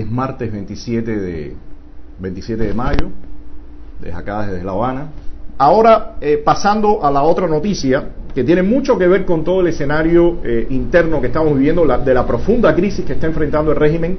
[0.00, 1.54] Es martes 27 de,
[2.18, 3.10] 27 de mayo,
[4.00, 5.08] desde acá, desde La Habana.
[5.56, 9.68] Ahora, eh, pasando a la otra noticia, que tiene mucho que ver con todo el
[9.68, 14.18] escenario eh, interno que estamos viviendo, de la profunda crisis que está enfrentando el régimen.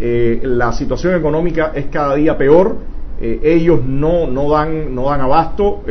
[0.00, 2.76] Eh, la situación económica es cada día peor.
[3.20, 5.82] ellos no, no, dan, no dan abasto.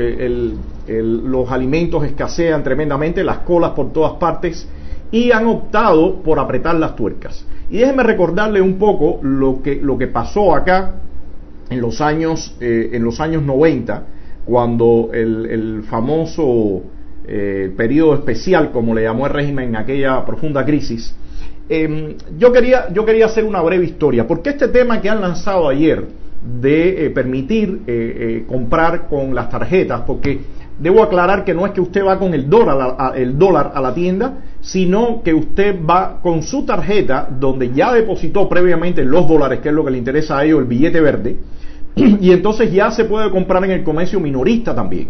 [0.85, 4.67] los alimentos escasean tremendamente, las colas por todas partes
[5.13, 7.45] y han optado por apretar las tuercas.
[7.69, 10.95] Y déjenme recordarle un poco lo que, lo que pasó acá
[11.69, 14.03] en los años, en los años 90
[14.45, 16.83] cuando el, famoso
[17.27, 21.15] eh, periodo especial, como le llamó el régimen en aquella profunda crisis,
[21.69, 25.69] em, yo, quería, yo quería hacer una breve historia, porque este tema que han lanzado
[25.69, 26.05] ayer
[26.59, 30.41] de eh, permitir eh, comprar con las tarjetas, porque
[30.79, 33.81] debo aclarar que no es que usted va con el dólar, a, el dólar a
[33.81, 39.59] la tienda, sino que usted va con su tarjeta donde ya depositó previamente los dólares,
[39.59, 41.37] que es lo que le interesa a ellos, el billete verde,
[41.95, 45.09] y entonces ya se puede comprar en el comercio minorista también.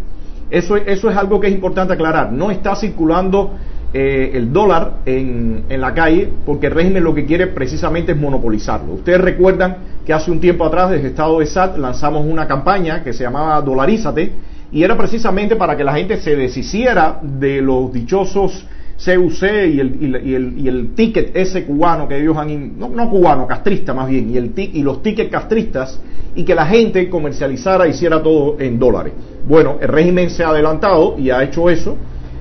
[0.49, 2.31] Eso, eso es algo que es importante aclarar.
[2.31, 3.51] No está circulando
[3.93, 8.17] eh, el dólar en, en, la calle porque el régimen lo que quiere precisamente es
[8.17, 8.93] monopolizarlo.
[8.93, 13.13] Ustedes recuerdan que hace un tiempo atrás desde estado de SAT lanzamos una campaña que
[13.13, 14.31] se llamaba Dolarízate
[14.73, 18.65] y era precisamente para que la gente se deshiciera de los dichosos
[18.97, 23.09] CUC y el, y, el, y el, ticket ese cubano que ellos han, no, no,
[23.09, 25.99] cubano, castrista más bien, y, el, y los tickets castristas,
[26.35, 29.13] y que la gente comercializara, hiciera todo en dólares.
[29.47, 31.97] Bueno, el régimen se ha adelantado y ha hecho eso.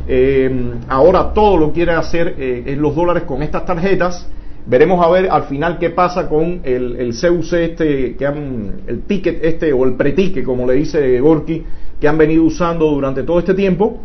[0.08, 4.26] Eh, ahora todo lo quiere hacer eh, en los dólares con estas tarjetas.
[4.64, 9.02] Veremos a ver al final qué pasa con el, el CUC este, que han, el
[9.02, 11.64] ticket este o el preticket, como le dice Gorky,
[12.00, 14.00] que han venido usando durante todo este tiempo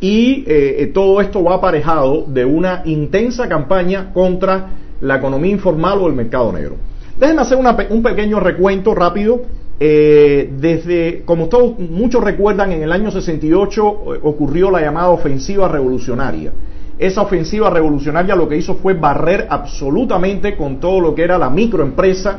[0.00, 5.98] y eh, eh, todo esto va aparejado de una intensa campaña contra la economía informal
[6.00, 6.76] o el mercado negro.
[7.18, 7.58] Déjenme hacer
[7.90, 9.42] un pequeño recuento rápido.
[9.78, 13.84] Eh, desde, como todos muchos recuerdan, en el año 68
[14.22, 16.52] ocurrió la llamada ofensiva revolucionaria.
[16.98, 21.50] Esa ofensiva revolucionaria lo que hizo fue barrer absolutamente con todo lo que era la
[21.50, 22.38] microempresa,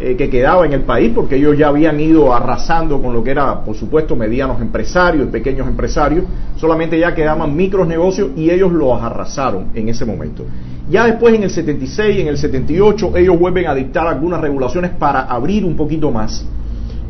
[0.00, 3.32] eh, que quedaba en el país, porque ellos ya habían ido arrasando con lo que
[3.32, 6.24] era, por supuesto, medianos empresarios y pequeños empresarios,
[6.56, 10.44] solamente ya quedaban micros negocios y ellos los arrasaron en ese momento.
[10.88, 15.22] Ya después, en el 76, en el 78, ellos vuelven a dictar algunas regulaciones para
[15.22, 16.46] abrir un poquito más,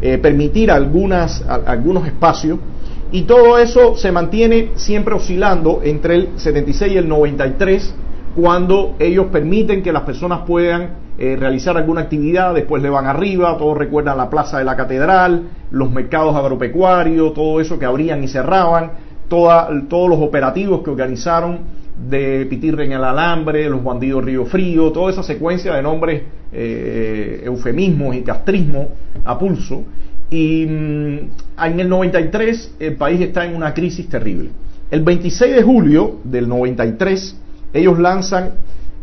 [0.00, 2.58] eh, permitir algunas, algunos espacios,
[3.10, 7.94] y todo eso se mantiene siempre oscilando entre el 76 y el 93,
[8.36, 13.56] cuando ellos permiten que las personas puedan eh, realizar alguna actividad, después le van arriba,
[13.58, 18.28] todos recuerdan la plaza de la catedral, los mercados agropecuarios, todo eso que abrían y
[18.28, 18.92] cerraban,
[19.28, 21.60] todos los operativos que organizaron
[22.08, 27.42] de Pitirre en el Alambre, los bandidos Río Frío, toda esa secuencia de nombres, eh,
[27.44, 28.88] eufemismos y castrismo
[29.24, 29.82] a pulso.
[30.30, 31.18] Y mm,
[31.64, 34.50] en el 93 el país está en una crisis terrible.
[34.90, 37.36] El 26 de julio del 93
[37.72, 38.52] ellos lanzan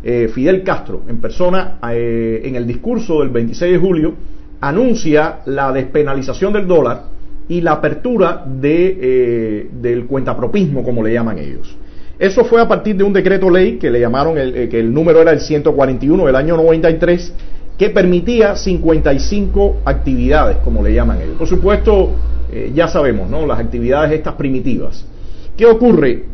[0.02, 4.14] eh, Fidel Castro, en persona, eh, en el discurso del 26 de julio,
[4.60, 7.04] anuncia la despenalización del dólar
[7.48, 11.76] y la apertura de, eh, del cuentapropismo, como le llaman ellos.
[12.18, 15.20] Eso fue a partir de un decreto ley que le llamaron, el, que el número
[15.20, 17.34] era el 141 del año 93,
[17.78, 21.36] que permitía 55 actividades, como le llaman ellos.
[21.36, 22.12] Por supuesto,
[22.74, 23.46] ya sabemos, ¿no?
[23.46, 25.04] Las actividades estas primitivas.
[25.56, 26.24] ¿Qué ocurre?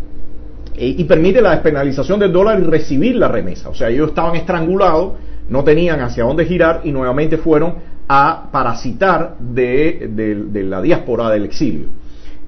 [0.75, 3.69] y permite la despenalización del dólar y recibir la remesa.
[3.69, 5.13] O sea, ellos estaban estrangulados,
[5.49, 7.75] no tenían hacia dónde girar y nuevamente fueron
[8.09, 11.87] a parasitar de, la diáspora del exilio.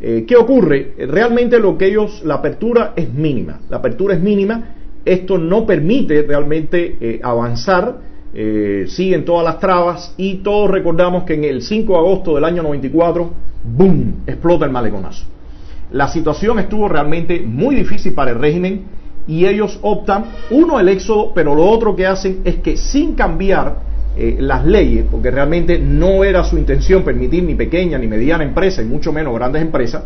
[0.00, 0.94] Eh, ¿Qué ocurre?
[0.98, 3.60] Realmente lo que ellos, la apertura es mínima.
[3.70, 4.74] La apertura es mínima.
[5.04, 8.13] Esto no permite realmente eh, avanzar.
[8.36, 12.42] Eh, siguen todas las trabas y todos recordamos que en el 5 de agosto del
[12.42, 13.30] año 94,
[13.62, 15.24] ¡boom!, explota el maleconazo.
[15.92, 18.82] La situación estuvo realmente muy difícil para el régimen
[19.28, 23.76] y ellos optan, uno, el éxodo, pero lo otro que hacen es que sin cambiar
[24.16, 28.82] eh, las leyes, porque realmente no era su intención permitir ni pequeña ni mediana empresa
[28.82, 30.02] y mucho menos grandes empresas,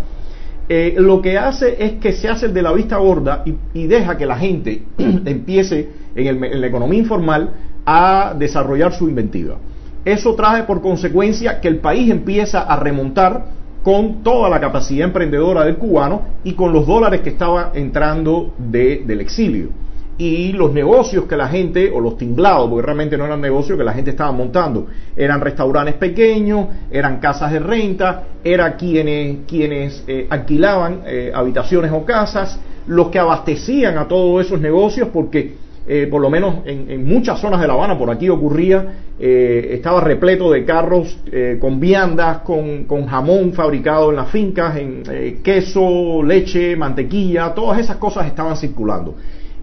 [0.69, 3.43] eh, lo que hace es que se hace el de la vista gorda
[3.73, 7.53] y, deja que la gente empiece en, en la economía informal
[7.85, 9.57] a desarrollar su inventiva.
[10.05, 13.45] Eso trae por consecuencia que el país empieza a remontar
[13.83, 19.21] con toda la capacidad emprendedora del cubano y con los dólares que estaba entrando del
[19.21, 19.71] exilio.
[20.19, 23.85] Y los negocios que la gente, o los tinglados, porque realmente no eran negocios que
[23.85, 30.27] la gente estaba montando, eran restaurantes pequeños, eran casas de renta, eran quienes, quienes eh,
[30.29, 32.59] alquilaban eh, habitaciones o casas,
[32.89, 35.55] los que abastecían a todos esos negocios, porque
[35.91, 40.03] eh, por lo menos en, muchas zonas de La Habana, por aquí ocurría, eh, estaba
[40.03, 45.03] repleto de carros eh, con viandas, con, jamón fabricado en las fincas, en
[45.43, 49.15] queso, leche, mantequilla, todas esas cosas estaban circulando.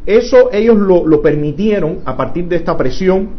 [0.03, 3.29] Eso ellos lo, lo permitieron a partir de esta presión,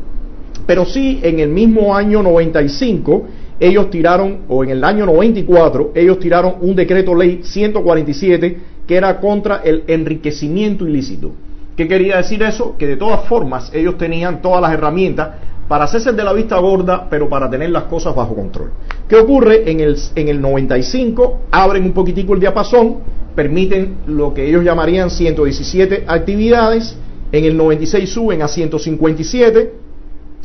[0.64, 3.26] pero sí en el mismo año 95
[3.58, 9.18] ellos tiraron, o en el año 94, ellos tiraron un decreto ley 147 que era
[9.18, 11.32] contra el enriquecimiento ilícito.
[11.76, 12.74] ¿Qué quería decir eso?
[12.78, 15.28] Que de todas formas ellos tenían todas las herramientas
[15.68, 18.70] para hacerse de la vista gorda, pero para tener las cosas bajo control.
[19.06, 19.70] ¿Qué ocurre?
[19.70, 22.98] En el, en el 95 abren un poquitico el diapasón,
[23.34, 26.96] permiten lo que ellos llamarían 117 actividades,
[27.30, 29.74] en el 96 suben a 157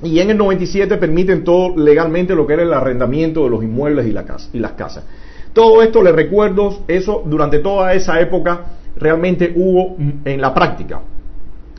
[0.04, 4.06] y en el 97 permiten todo legalmente lo que era el arrendamiento de los inmuebles
[4.06, 5.06] y, y las casas.
[5.54, 8.66] Todo esto les recuerdo, eso durante toda esa época
[8.98, 9.96] realmente hubo
[10.26, 11.02] en la práctica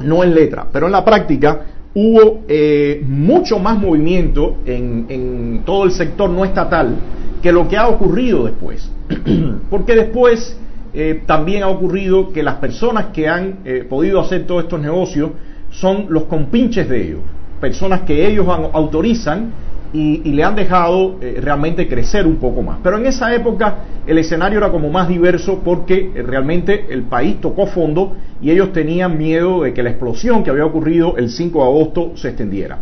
[0.01, 1.61] no en letra, pero en la práctica
[1.95, 6.97] hubo eh, mucho más movimiento en, todo el sector no estatal
[7.43, 8.91] que lo que ha ocurrido después.
[9.71, 10.59] Porque después
[10.95, 15.31] eh, también ha ocurrido que las personas que han eh, podido hacer todos estos negocios
[15.71, 17.21] son los compinches de ellos,
[17.61, 19.53] personas que ellos autorizan
[19.93, 22.79] y, le han dejado eh, realmente crecer un poco más.
[22.83, 27.41] Pero en esa época el escenario era como más diverso porque eh, realmente el país
[27.41, 31.59] tocó fondo y ellos tenían miedo de que la explosión que había ocurrido el 5
[31.59, 32.79] de agosto se extendiera.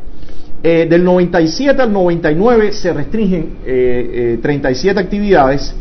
[0.62, 3.56] Eh, del 97 al 99 se restringen
[4.42, 5.74] 37 actividades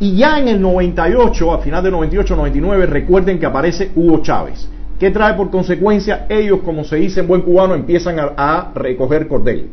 [0.00, 4.68] y ya en el 98, a final del 98-99, recuerden que aparece Hugo Chávez.
[4.98, 6.26] Que trae por consecuencia?
[6.28, 9.68] Ellos, como se dice en buen cubano, empiezan a, recoger cordel.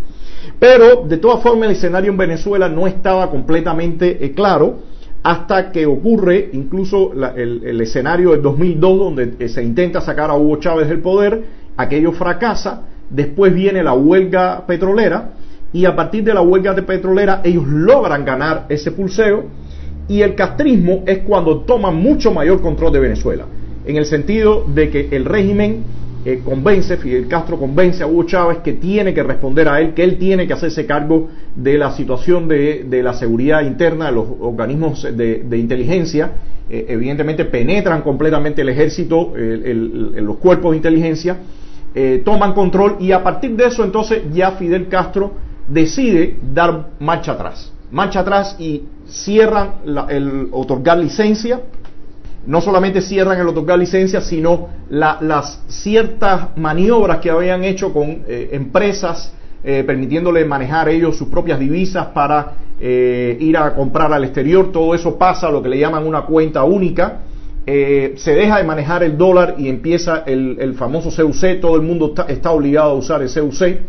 [0.60, 4.80] Pero de todas formas el escenario en Venezuela no estaba completamente eh, claro
[5.24, 10.58] hasta que ocurre incluso el, escenario del 2002 donde eh, se intenta sacar a Hugo
[10.58, 11.44] Chávez del poder,
[11.76, 15.32] aquello fracasa, después viene la huelga petrolera
[15.74, 19.46] y a partir de la huelga de petrolera ellos logran ganar ese pulseo
[20.08, 23.46] y el castrismo es cuando toma mucho mayor control de Venezuela,
[23.86, 25.84] en el sentido de que el régimen
[26.26, 30.04] eh, convence, Fidel Castro convence a Hugo Chávez que tiene que responder a él, que
[30.04, 35.04] él tiene que hacerse cargo de la situación de, la seguridad interna, de los organismos
[35.16, 36.32] de, inteligencia,
[36.68, 41.38] eh, evidentemente penetran completamente el ejército, los cuerpos de inteligencia,
[41.94, 45.32] eh, toman control y a partir de eso entonces ya Fidel Castro
[45.66, 49.76] decide dar marcha atrás, marcha atrás y cierran
[50.10, 51.62] el otorgar licencia
[52.48, 58.50] no solamente cierran el otorgar licencia, sino las ciertas maniobras que habían hecho con eh,
[58.52, 59.34] empresas,
[59.64, 64.72] eh, permitiéndole manejar ellos sus propias divisas para eh, ir a comprar al exterior.
[64.72, 67.22] Todo eso pasa a lo que le llaman una cuenta única.
[67.66, 71.60] se deja de manejar el dólar y empieza el, famoso CUC.
[71.60, 73.80] Todo el mundo está, obligado a usar el CUC.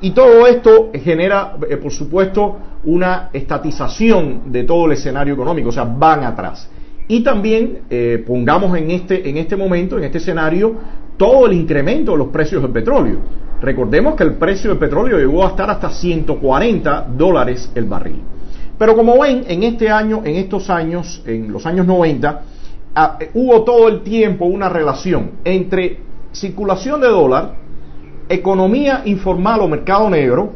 [0.00, 5.84] Y todo esto genera, por supuesto, una estatización de todo el escenario económico, o sea,
[5.84, 6.68] van atrás.
[7.08, 10.74] Y también eh, pongamos en este, en este momento, en este escenario,
[11.16, 13.18] todo el incremento de los precios del petróleo.
[13.60, 18.20] Recordemos que el precio del petróleo llegó a estar hasta 140 dólares el barril.
[18.78, 22.42] Pero como ven, en este año, en estos años, en los años 90,
[22.94, 26.00] ah, hubo todo el tiempo una relación entre
[26.32, 27.54] circulación de dólar,
[28.28, 30.52] economía informal o mercado negro,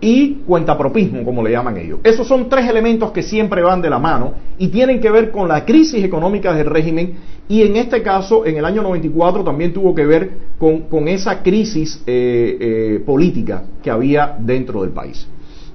[0.00, 2.00] y cuentapropismo, como le llaman ellos.
[2.04, 5.48] Esos son tres elementos que siempre van de la mano y tienen que ver con
[5.48, 7.16] la crisis económica del régimen
[7.48, 12.02] y en este caso, en el año 94, también tuvo que ver con, esa crisis
[12.06, 15.26] eh, eh, política que había dentro del país.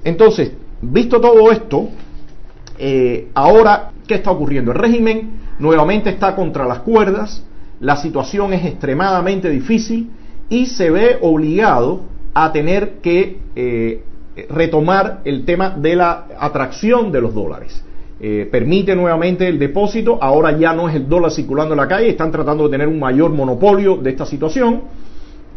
[0.03, 0.51] Entonces,
[0.81, 1.89] visto todo esto,
[2.77, 4.71] eh, ahora, ¿qué está ocurriendo?
[4.71, 7.43] El régimen nuevamente está contra las cuerdas,
[7.79, 10.11] la situación es extremadamente difícil
[10.49, 12.01] y se ve obligado
[12.35, 14.03] a tener que
[14.49, 17.83] retomar el tema de la atracción de los dólares.
[18.19, 22.09] Eh, permite nuevamente el depósito, ahora ya no es el dólar circulando en la calle,
[22.09, 24.81] están tratando de tener un mayor monopolio de esta situación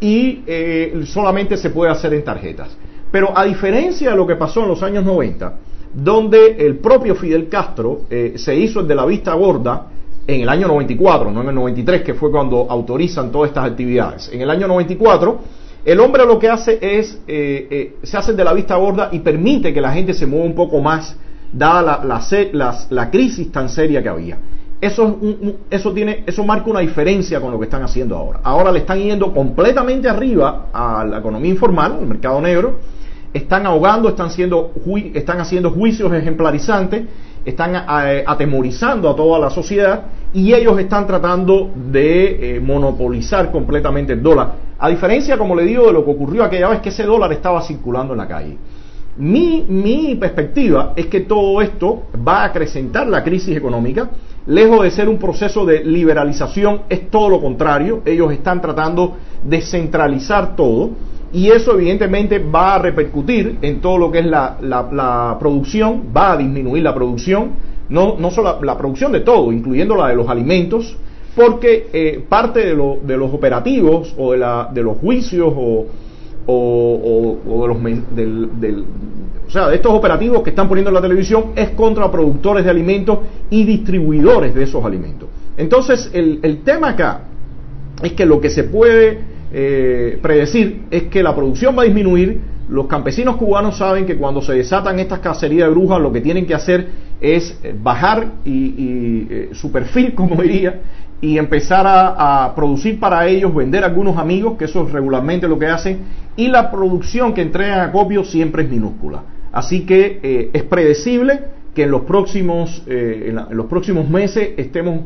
[0.01, 2.75] y eh, solamente se puede hacer en tarjetas.
[3.09, 5.53] Pero a diferencia de lo que pasó en los años 90,
[5.93, 9.87] donde el propio Fidel Castro eh, se hizo el de la vista gorda
[10.27, 14.29] en el año 94, no en el 93, que fue cuando autorizan todas estas actividades.
[14.33, 15.39] En el año 94
[15.87, 19.19] el hombre lo que hace es, eh, eh, se hace de la vista gorda y
[19.19, 21.15] permite que la gente se mueva un poco más,
[21.53, 24.37] dada la, la, crisis tan seria que había.
[24.81, 25.17] Eso,
[25.69, 28.41] eso, tiene, eso marca una diferencia con lo que están haciendo ahora.
[28.43, 32.79] Ahora le están yendo completamente arriba a la economía informal, al mercado negro,
[33.33, 34.73] están ahogando, están, siendo,
[35.13, 37.03] están haciendo juicios ejemplarizantes,
[37.49, 44.21] están eh, atemorizando a toda la sociedad y ellos están tratando de monopolizar completamente el
[44.21, 44.53] dólar.
[44.77, 47.61] A diferencia, como le digo, de lo que ocurrió aquella vez que ese dólar estaba
[47.61, 48.57] circulando en la calle.
[49.17, 54.09] Mi, mi perspectiva es que todo esto va a acrecentar la crisis económica,
[54.45, 59.61] lejos de ser un proceso de liberalización, es todo lo contrario, ellos están tratando de
[59.61, 60.91] centralizar todo
[61.33, 66.33] y eso evidentemente va a repercutir en todo lo que es la, la, producción, va
[66.33, 67.51] a disminuir la producción,
[67.89, 70.97] no, no solo la, producción de todo, incluyendo la de los alimentos,
[71.35, 75.85] porque eh, parte de, lo, de, los operativos o de, la, de los juicios o,
[76.47, 78.85] o, o, de los
[79.47, 82.71] o sea, de estos operativos que están poniendo en la televisión es contra productores de
[82.71, 83.19] alimentos
[83.49, 85.29] y distribuidores de esos alimentos.
[85.55, 87.21] Entonces, el, el tema acá
[88.03, 92.41] es que lo que se puede eh, predecir es que la producción va a disminuir.
[92.69, 96.45] Los campesinos cubanos saben que cuando se desatan estas cacerías de brujas, lo que tienen
[96.45, 96.87] que hacer
[97.21, 100.81] es eh, bajar y, eh, su perfil, como diría,
[101.21, 105.57] y empezar a, producir para ellos, vender a algunos amigos, que eso es regularmente lo
[105.57, 105.99] que hacen,
[106.35, 109.23] y la producción que entregan a copio siempre es minúscula.
[109.51, 111.39] Así que es predecible
[111.73, 115.05] que en los próximos, en, los próximos meses estemos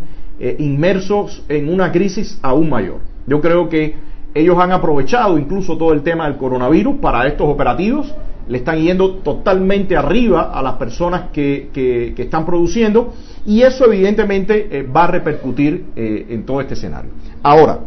[0.57, 2.99] inmersos en una crisis aún mayor.
[3.25, 3.95] Yo creo que
[4.33, 8.13] ellos han aprovechado incluso todo el tema del coronavirus para estos operativos,
[8.47, 13.13] le están yendo totalmente arriba a las personas que, que, están produciendo
[13.45, 17.11] y eso evidentemente eh, va a repercutir eh, en todo este escenario.
[17.43, 17.79] Ahora,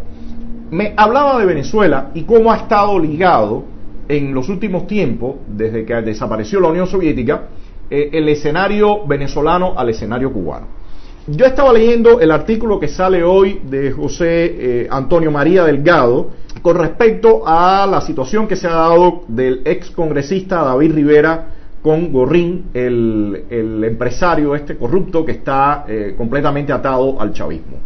[0.71, 3.65] me hablaba de Venezuela y cómo ha estado ligado
[4.09, 7.49] en los últimos tiempos, desde que desapareció la Unión Soviética,
[7.91, 10.67] eh, el escenario venezolano al escenario cubano.
[11.27, 14.27] Yo estaba leyendo el artículo que sale hoy de José
[14.83, 19.91] eh, Antonio María Delgado con respecto a la situación que se ha dado del ex
[19.91, 21.47] congresista David Rivera
[21.81, 23.43] con Gorrín, el,
[23.85, 27.79] empresario este corrupto que está eh, completamente atado al chavismo.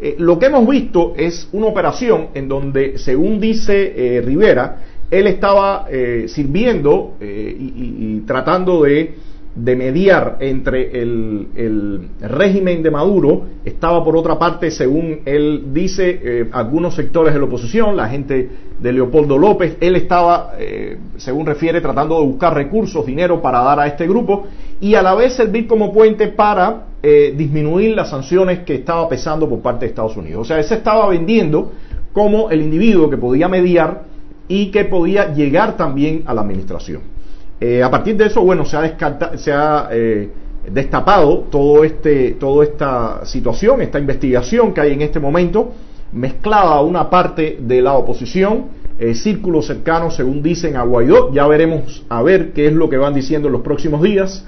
[0.00, 5.86] Eh, lo que hemos visto es una operación en donde, según dice Rivera, él estaba
[6.26, 9.14] sirviendo y tratando de
[9.58, 16.48] de mediar entre el, régimen de Maduro estaba por otra parte, según él dice, eh,
[16.52, 18.48] algunos sectores de la oposición, la gente
[18.78, 23.80] de Leopoldo López, él estaba, eh, según refiere, tratando de buscar recursos, dinero para dar
[23.80, 24.46] a este grupo
[24.80, 29.48] y a la vez servir como puente para eh, disminuir las sanciones que estaba pesando
[29.48, 30.42] por parte de Estados Unidos.
[30.42, 31.72] O sea, él se estaba vendiendo
[32.12, 34.04] como el individuo que podía mediar
[34.46, 37.17] y que podía llegar también a la administración.
[37.60, 40.28] Eh, a partir de eso, bueno, se ha, se ha eh,
[40.70, 45.72] destapado todo este, toda esta situación, esta investigación que hay en este momento,
[46.12, 48.66] mezclada a una parte de la oposición,
[48.98, 51.32] eh, círculos cercanos, según dicen, a Guaidó.
[51.32, 54.46] Ya veremos a ver qué es lo que van diciendo en los próximos días.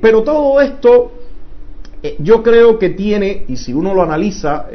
[0.00, 1.12] pero todo esto
[2.18, 4.66] yo creo que tiene, y si uno lo analiza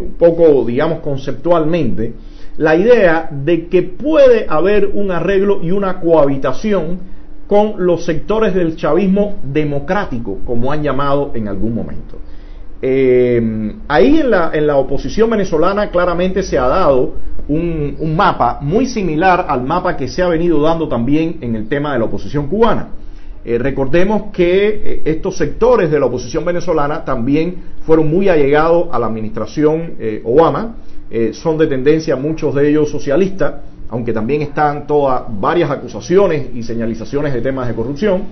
[0.00, 2.14] un poco, digamos, conceptualmente,
[2.58, 6.98] la idea de que puede haber un arreglo y una cohabitación
[7.46, 12.18] con los sectores del chavismo democrático, como han llamado en algún momento.
[12.82, 17.14] Eh, ahí en la, en la, oposición venezolana claramente se ha dado
[17.48, 21.68] un, un, mapa muy similar al mapa que se ha venido dando también en el
[21.68, 22.90] tema de la oposición cubana.
[23.44, 28.98] Eh, recordemos que eh, estos sectores de la oposición venezolana también fueron muy allegados a
[28.98, 30.76] la administración Obama
[31.10, 33.54] eh, son de tendencia muchos de ellos socialistas,
[33.88, 38.24] aunque también están todas varias acusaciones y señalizaciones de temas de corrupción,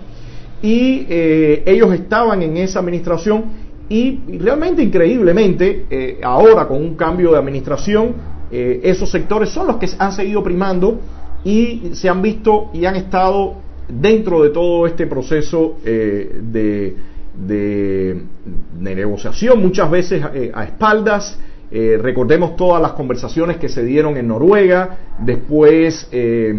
[0.61, 3.45] y eh, ellos estaban en esa administración
[3.89, 9.89] y, realmente increíblemente eh, ahora con un cambio de administración esos sectores son los que
[9.99, 11.01] han seguido primando
[11.43, 13.55] y se han visto y han estado
[13.89, 16.97] dentro de todo este proceso de,
[17.35, 18.23] de,
[18.79, 20.23] negociación, muchas veces
[20.55, 26.55] a espaldas, eh, recordemos todas las conversaciones que se dieron en Noruega, después, eh,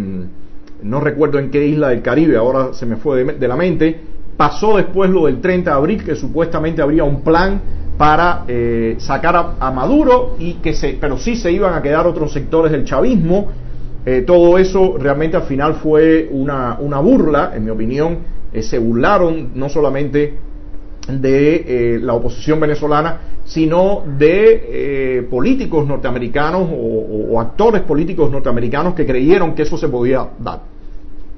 [0.83, 3.99] no recuerdo en qué isla del Caribe, ahora se me fue de, la mente,
[4.35, 7.61] pasó después lo del 30 de abril, que supuestamente habría un plan
[7.97, 12.33] para eh, sacar a, Maduro, y que se, pero sí se iban a quedar otros
[12.33, 13.47] sectores del chavismo.
[14.25, 18.19] todo eso realmente al final fue una, una burla, en mi opinión,
[18.61, 20.46] se burlaron no solamente
[21.07, 29.55] de la oposición venezolana, sino de eh, políticos norteamericanos o, actores políticos norteamericanos que creyeron
[29.55, 30.61] que eso se podía dar.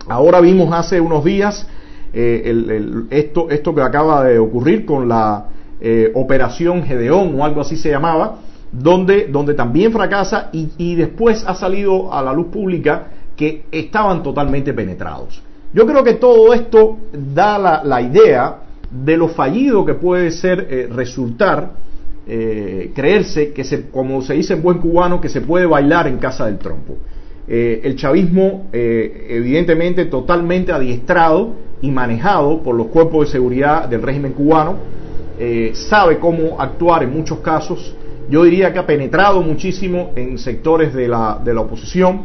[0.08, 1.68] Ahora vimos hace unos días
[2.14, 5.50] eh, esto, esto que acaba de ocurrir con la
[5.80, 8.38] eh, operación Gedeón o algo así se llamaba,
[8.72, 14.74] donde, donde también fracasa y, después ha salido a la luz pública que estaban totalmente
[14.74, 15.44] penetrados.
[15.74, 21.74] Yo creo que todo esto da la idea de lo fallido que puede ser resultar
[22.32, 26.20] eh, creerse que se, como se dice en buen cubano, que se puede bailar en
[26.20, 26.96] casa del trompo.
[27.48, 34.04] Eh, el chavismo, eh, evidentemente, totalmente adiestrado y manejado por los cuerpos de seguridad del
[34.04, 34.76] régimen cubano,
[35.74, 37.96] sabe cómo actuar en muchos casos.
[38.30, 42.24] Yo diría que ha penetrado muchísimo en sectores de la, de la oposición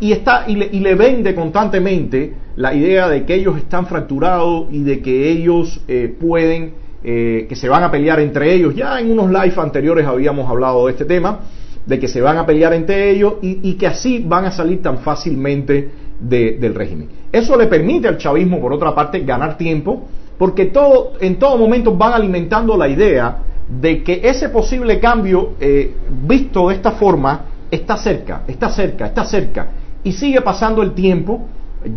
[0.00, 4.66] y, está, y le, y, le, vende constantemente la idea de que ellos están fracturados
[4.70, 8.74] y de que ellos eh, pueden, eh, que se van a pelear entre ellos.
[8.74, 11.40] Ya en unos live anteriores habíamos hablado de este tema,
[11.84, 14.82] de que se van a pelear entre ellos y, y que así van a salir
[14.82, 17.08] tan fácilmente de, del régimen.
[17.32, 21.94] Eso le permite al chavismo, por otra parte, ganar tiempo, porque todo, en todo momento
[21.96, 23.38] van alimentando la idea
[23.68, 25.92] de que ese posible cambio eh,
[26.26, 29.68] visto de esta forma está cerca, está cerca, está cerca
[30.06, 31.48] y sigue pasando el tiempo.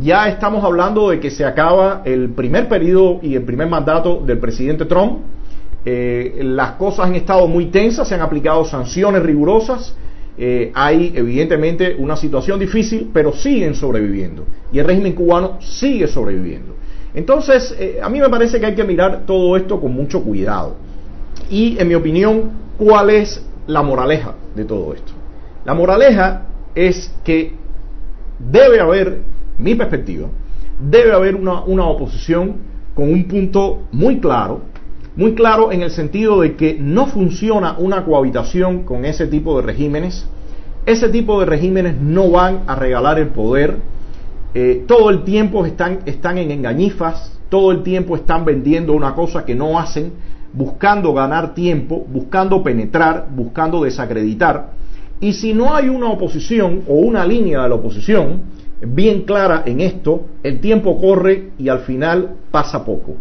[0.02, 4.40] Ya estamos hablando de que se acaba el primer periodo y el primer mandato del
[4.40, 5.20] presidente Trump.
[5.86, 9.96] Eh, las cosas han estado muy tensas, se han aplicado sanciones rigurosas.
[10.40, 14.44] Eh, hay evidentemente una situación difícil, pero siguen sobreviviendo.
[14.72, 16.78] Y el régimen cubano sigue sobreviviendo.
[17.14, 20.78] Entonces, eh, a mí me parece que hay que mirar todo esto con mucho cuidado.
[21.52, 25.12] Y, en mi opinión, ¿cuál es la moraleja de todo esto?
[25.64, 27.59] La moraleja es que
[28.40, 29.22] debe haber,
[29.58, 30.30] mi perspectiva,
[30.80, 32.56] debe haber una, una oposición
[32.94, 34.62] con un punto muy claro,
[35.16, 39.68] muy claro en el sentido de que no funciona una cohabitación con ese tipo de
[39.68, 40.26] regímenes.
[40.86, 43.78] Ese tipo de regímenes no van a regalar el poder.
[44.54, 49.44] Eh, todo el tiempo están, están en engañifas, todo el tiempo están vendiendo una cosa
[49.44, 50.14] que no hacen,
[50.54, 54.72] buscando ganar tiempo, buscando penetrar, buscando desacreditar.
[55.22, 58.42] Y si no hay una oposición o una línea de la oposición
[58.82, 63.16] bien clara en esto, el tiempo corre y al final pasa poco.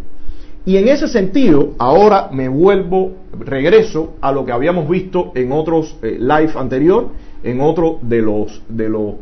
[0.64, 5.96] Y en ese sentido, ahora me vuelvo, regreso a lo que habíamos visto en otros
[6.02, 7.08] eh, live anterior,
[7.42, 9.14] en otro de los, de los,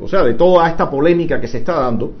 [0.00, 2.12] o sea, de toda esta polémica que se está dando.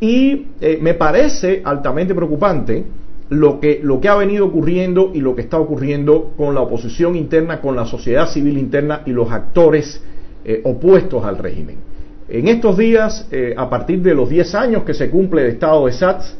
[0.00, 2.86] Y eh, me parece altamente preocupante
[3.30, 7.14] lo que, lo que ha venido ocurriendo y lo que está ocurriendo con la oposición
[7.14, 10.02] interna, con la sociedad civil interna y los actores
[10.44, 11.76] eh, opuestos al régimen.
[12.28, 15.86] En estos días, eh, a partir de los 10 años que se cumple el estado
[15.86, 16.36] de SATS,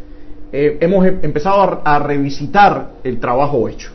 [0.53, 3.91] eh, hemos em, empezado a, revisitar el trabajo hecho.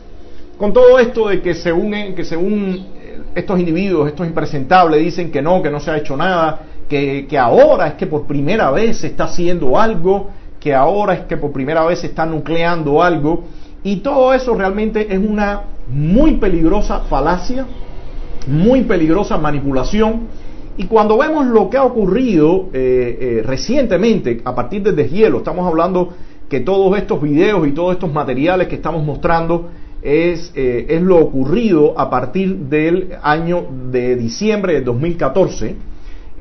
[0.56, 2.86] Con todo esto de que según, que según
[3.34, 7.36] estos individuos, estos impresentables, dicen que no, que no se ha hecho nada, que, que
[7.36, 10.30] ahora es que por primera vez se está haciendo algo,
[10.66, 13.44] que ahora es que por primera vez se está nucleando algo
[13.84, 17.64] y todo eso realmente es una muy peligrosa falacia,
[18.48, 20.22] muy peligrosa manipulación
[20.76, 25.64] y cuando vemos lo que ha ocurrido eh, eh, recientemente a partir del deshielo, estamos
[25.68, 26.14] hablando
[26.48, 29.68] que todos estos videos y todos estos materiales que estamos mostrando
[30.02, 35.76] es, eh, es lo ocurrido a partir del año de diciembre de 2014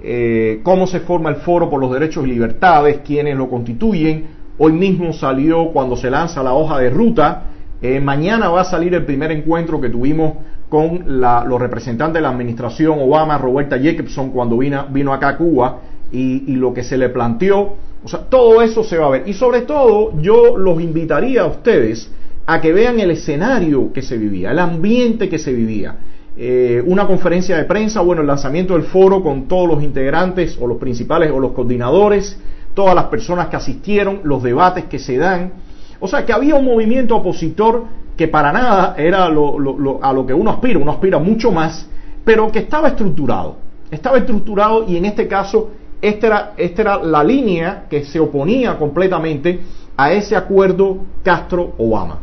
[0.07, 4.27] eh, cómo se forma el Foro por los Derechos y Libertades, quiénes lo constituyen.
[4.59, 7.45] Hoy mismo salió cuando se lanza la hoja de ruta.
[7.81, 10.33] Eh, mañana va a salir el primer encuentro que tuvimos
[10.69, 15.79] con los representantes de la administración Obama, Roberta Jacobson, cuando vino, vino acá a Cuba
[16.11, 17.73] y, y lo que se le planteó.
[18.03, 19.23] O sea, todo eso se va a ver.
[19.25, 22.11] Y sobre todo, yo los invitaría a ustedes
[22.45, 25.95] a que vean el escenario que se vivía, el ambiente que se vivía.
[26.37, 30.67] Eh, una conferencia de prensa, bueno, el lanzamiento del foro con todos los integrantes o
[30.67, 32.37] los principales o los coordinadores,
[32.73, 35.53] todas las personas que asistieron, los debates que se dan.
[35.99, 37.85] O sea, que había un movimiento opositor
[38.17, 41.89] que para nada era a lo que uno aspira, uno aspira mucho más,
[42.25, 43.57] pero que estaba estructurado.
[43.89, 45.71] Estaba estructurado y en este caso
[46.01, 49.61] esta era, esta era la línea que se oponía completamente
[49.95, 52.19] a ese acuerdo Castro-Obama.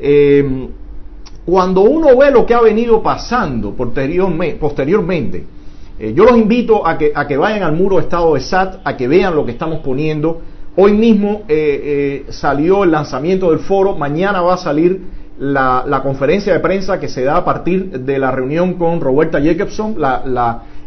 [0.00, 0.68] Eh,
[1.46, 5.46] cuando uno ve lo que ha venido pasando posteriormente,
[5.96, 8.96] eh, yo los invito a que, a que vayan al muro Estado de SAT, a
[8.96, 10.42] que vean lo que estamos poniendo.
[10.74, 15.00] Hoy mismo eh, eh, salió el lanzamiento del foro, mañana va a salir
[15.38, 19.96] la, conferencia de prensa que se da a partir de la reunión con Roberta Jacobson,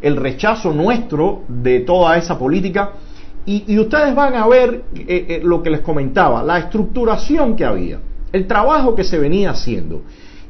[0.02, 2.92] el rechazo nuestro de toda esa política.
[3.46, 4.84] Y, y ustedes van a ver
[5.42, 8.00] lo que les comentaba, la estructuración que había,
[8.34, 10.02] el trabajo que se venía haciendo.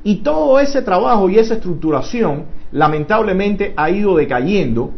[0.04, 4.92] Y todo ese trabajo y esa estructuración lamentablemente ha ido decayendo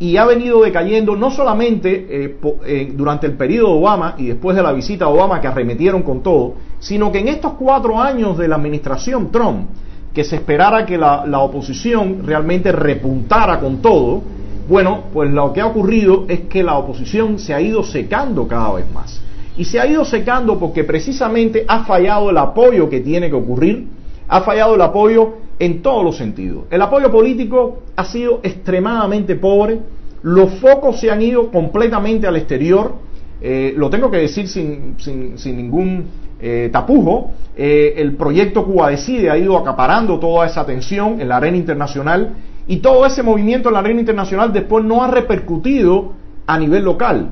[0.00, 4.56] y ha venido decayendo no solamente eh, eh, durante el periodo de Obama y después
[4.56, 8.38] de la visita de Obama que arremetieron con todo, sino que en estos cuatro años
[8.38, 9.68] de la administración Trump,
[10.14, 14.22] que se esperara que la, la oposición realmente repuntara con todo,
[14.68, 18.74] bueno, pues lo que ha ocurrido es que la oposición se ha ido secando cada
[18.74, 19.20] vez más.
[19.56, 23.97] Y se ha ido secando porque precisamente ha fallado el apoyo que tiene que ocurrir
[24.28, 26.64] ha fallado el apoyo en todos los sentidos.
[26.70, 29.80] El apoyo político ha sido extremadamente pobre,
[30.22, 32.94] los focos se han ido completamente al exterior,
[33.40, 36.06] eh, lo tengo que decir sin, sin, ningún
[36.40, 41.36] eh, tapujo, eh, el proyecto Cuba Decide ha ido acaparando toda esa atención en la
[41.36, 42.34] arena internacional
[42.66, 46.12] y todo ese movimiento en la arena internacional después no ha repercutido
[46.46, 47.30] a nivel local.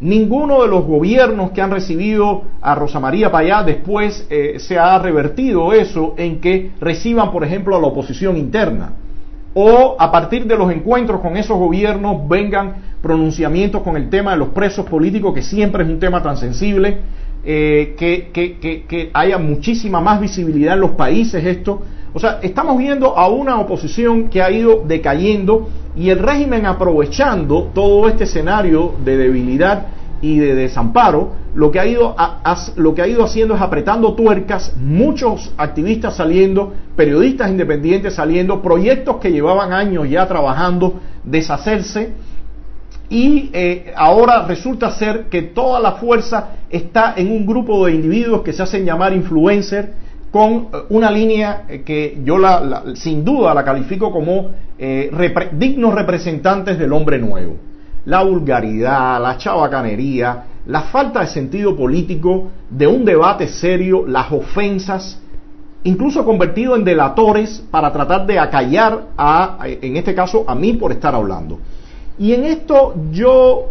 [0.00, 4.98] Ninguno de los gobiernos que han recibido a Rosa María Payá después eh, se ha
[4.98, 8.92] revertido eso en que reciban, por ejemplo, a la oposición interna.
[9.54, 14.36] O a partir de los encuentros con esos gobiernos vengan pronunciamientos con el tema de
[14.36, 16.98] los presos políticos, que siempre es un tema tan sensible,
[17.42, 18.28] eh, que,
[18.86, 21.80] que haya muchísima más visibilidad en los países esto.
[22.16, 27.64] O sea, estamos viendo a una oposición que ha ido decayendo y el régimen aprovechando
[27.74, 29.88] todo este escenario de debilidad
[30.22, 37.50] y de desamparo, lo que ha ido, haciendo es apretando tuercas, muchos activistas saliendo, periodistas
[37.50, 42.14] independientes saliendo, proyectos que llevaban años ya trabajando, deshacerse,
[43.10, 48.40] y eh, ahora resulta ser que toda la fuerza está en un grupo de individuos
[48.40, 49.88] que se hacen llamar influencers,
[50.36, 55.10] con eh, una línea eh, que yo la, sin duda la califico como eh,
[55.52, 57.56] dignos representantes del hombre nuevo.
[58.04, 65.18] La vulgaridad, la chabacanería, la falta de sentido político de un debate serio, las ofensas,
[65.84, 70.92] incluso convertido en delatores para tratar de acallar a, en este caso, a mí por
[70.92, 71.60] estar hablando.
[72.18, 73.68] Y en esto yo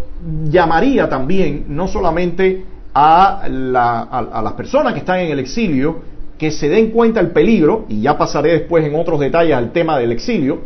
[0.50, 6.70] llamaría también no solamente a, a las personas que están en el exilio, que se
[6.70, 10.60] den cuenta el peligro, y ya pasaré después en otros detalles al tema del exilio,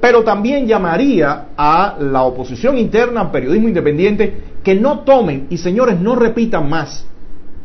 [0.00, 6.00] pero también llamaría a la oposición interna, al periodismo independiente, que no tomen, y señores,
[6.00, 7.06] no repitan más,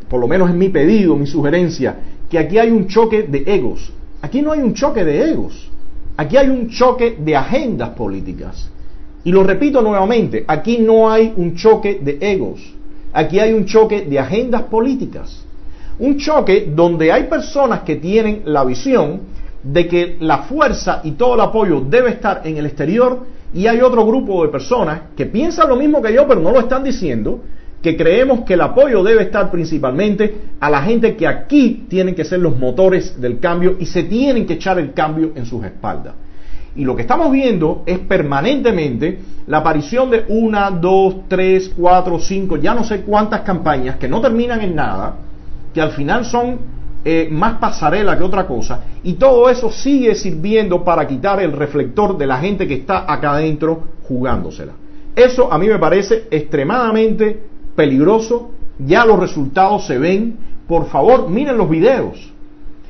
[0.08, 1.96] por lo menos en mi pedido, mi sugerencia,
[2.28, 3.92] que aquí hay un choque de egos.
[4.20, 5.70] Aquí no hay un choque de egos,
[6.16, 8.70] aquí hay un choque de agendas políticas.
[9.24, 12.60] Y lo repito nuevamente, aquí no hay un choque de egos,
[13.12, 15.45] aquí hay un choque de agendas políticas.
[15.98, 19.20] Un choque donde hay personas que tienen la visión
[19.62, 23.80] de que la fuerza y todo el apoyo debe estar en el exterior y hay
[23.80, 27.40] otro grupo de personas que piensan lo mismo que yo pero no lo están diciendo,
[27.82, 32.24] que creemos que el apoyo debe estar principalmente a la gente que aquí tienen que
[32.24, 36.14] ser los motores del cambio y se tienen que echar el cambio en sus espaldas.
[36.74, 42.56] Y lo que estamos viendo es permanentemente la aparición de una, dos, tres, cuatro, cinco,
[42.56, 45.16] ya no sé cuántas campañas que no terminan en nada,
[45.76, 46.58] que al final son
[47.04, 52.16] eh, más pasarela que otra cosa, y todo eso sigue sirviendo para quitar el reflector
[52.16, 54.72] de la gente que está acá adentro jugándosela.
[55.14, 57.42] Eso a mí me parece extremadamente
[57.76, 62.32] peligroso, ya los resultados se ven, por favor miren los videos,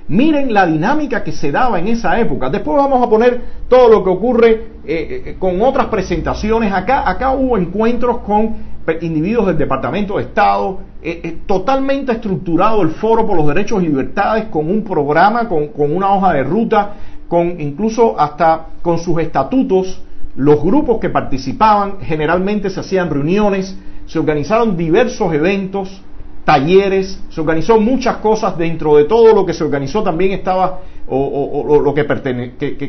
[0.07, 4.05] miren la dinámica que se daba en esa época, después vamos a poner todo lo
[4.05, 4.51] que ocurre
[4.85, 10.79] eh, eh, con otras presentaciones, acá, acá hubo encuentros con individuos del Departamento de Estado,
[11.09, 15.69] eh, eh, totalmente estructurado el Foro por los Derechos y Libertades con un programa, con,
[15.69, 16.95] con una hoja de ruta,
[17.29, 20.03] con incluso hasta con sus estatutos,
[20.35, 26.03] los grupos que participaban, generalmente se hacían reuniones, se organizaron diversos eventos,
[26.45, 31.81] talleres, se organizó muchas cosas, dentro de todo lo que se organizó también estaba o,
[31.83, 32.05] lo que,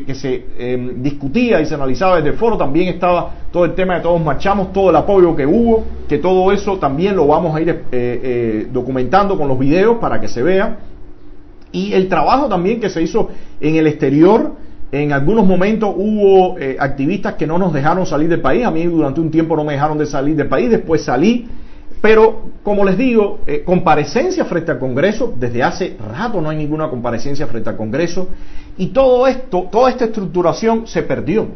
[0.06, 3.96] que, se em, discutía y se analizaba desde el foro, también estaba todo el tema
[3.96, 7.60] de todos marchamos, todo el apoyo que hubo, que todo eso también lo vamos a
[7.60, 10.78] ir eh, eh, documentando con los videos para que se vea.
[11.70, 13.28] Y el trabajo también que se hizo
[13.60, 14.54] en el exterior,
[14.90, 18.84] en algunos momentos hubo eh, activistas que no nos dejaron salir del país, a mí
[18.84, 21.46] durante un tiempo no me dejaron de salir del país, después salí,
[22.00, 26.88] pero, como les digo, eh, comparecencia frente al Congreso, desde hace rato no hay ninguna
[26.88, 28.28] comparecencia frente al Congreso,
[28.76, 31.46] y todo esto, toda esta estructuración se perdió.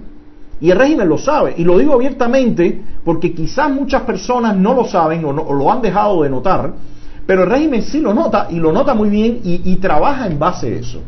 [0.61, 4.85] Y el régimen lo sabe, y lo digo abiertamente porque quizás muchas personas no lo
[4.85, 6.73] saben o, lo han dejado de notar,
[7.25, 10.39] pero el régimen sí lo nota y lo nota muy bien y, y trabaja en
[10.41, 11.01] base a eso.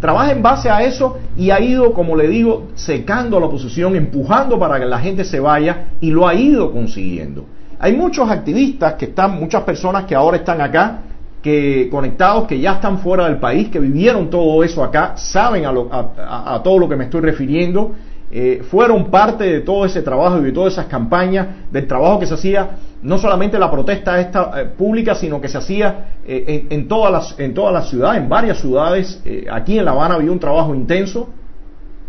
[0.00, 3.96] Trabaja en base a eso y ha ido, como le digo, secando a la oposición,
[3.96, 7.46] empujando para que la gente se vaya y lo ha ido consiguiendo.
[7.84, 11.00] Hay muchos activistas que están, muchas personas que ahora están acá,
[11.42, 16.62] que conectados, que ya están fuera del país, que vivieron todo eso acá, saben a,
[16.64, 17.92] todo lo que me estoy refiriendo,
[18.30, 22.24] eh, fueron parte de todo ese trabajo y de todas esas campañas, del trabajo que
[22.24, 22.70] se hacía,
[23.02, 27.38] no solamente la protesta esta eh, pública, sino que se hacía eh, en, todas las,
[27.38, 29.22] en todas las ciudades, en varias ciudades.
[29.52, 31.28] aquí en La Habana había un trabajo intenso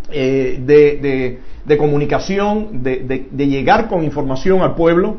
[0.09, 5.17] de, de, comunicación, de llegar con información al pueblo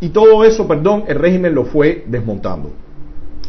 [0.00, 2.72] y todo eso, perdón, el régimen lo fue desmontando.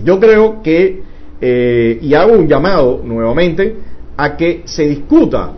[0.04, 1.02] Yo creo que
[1.40, 3.76] eh, y hago un llamado nuevamente
[4.16, 5.54] a que se discuta,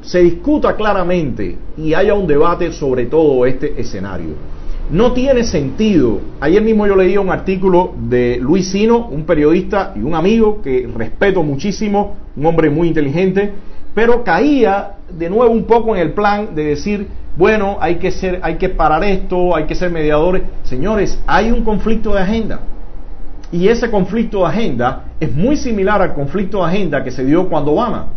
[0.00, 4.34] se discuta claramente y haya un debate sobre todo este escenario.
[4.88, 6.20] No tiene sentido.
[6.38, 10.88] Ayer mismo yo leía un artículo de Luis Sino, un periodista y un amigo que
[10.94, 13.52] respeto muchísimo, un hombre muy inteligente,
[13.96, 18.40] pero caía de nuevo un poco en el plan de decir, bueno, hay que ser,
[18.42, 20.42] hay que parar esto, hay que ser mediadores.
[20.64, 22.60] Señores, hay un conflicto de agenda.
[23.50, 27.48] Y ese conflicto de agenda es muy similar al conflicto de agenda que se dio
[27.48, 28.08] cuando Obama.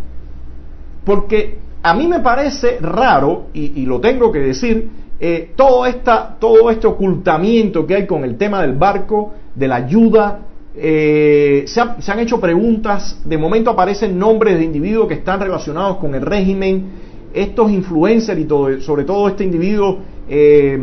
[1.05, 6.71] Porque a mí me parece raro, y, lo tengo que decir, eh, todo, esta, todo
[6.71, 10.39] este ocultamiento que hay con el tema del barco, de la ayuda,
[10.75, 16.13] eh, se, han hecho preguntas, de momento aparecen nombres de individuos que están relacionados con
[16.15, 20.79] el régimen, estos influencers y todo, sobre todo este individuo eh,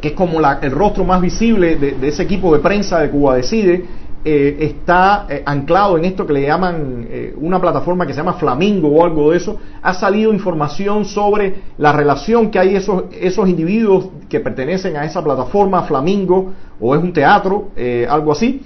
[0.00, 3.36] que es como el rostro más visible de, de, ese equipo de prensa de Cuba
[3.36, 3.84] Decide,
[4.22, 8.34] eh, está eh, anclado en esto que le llaman eh, una plataforma que se llama
[8.34, 13.48] Flamingo o algo de eso, ha salido información sobre la relación que hay esos, esos
[13.48, 17.70] individuos que pertenecen a esa plataforma Flamingo o es un teatro,
[18.08, 18.62] algo así,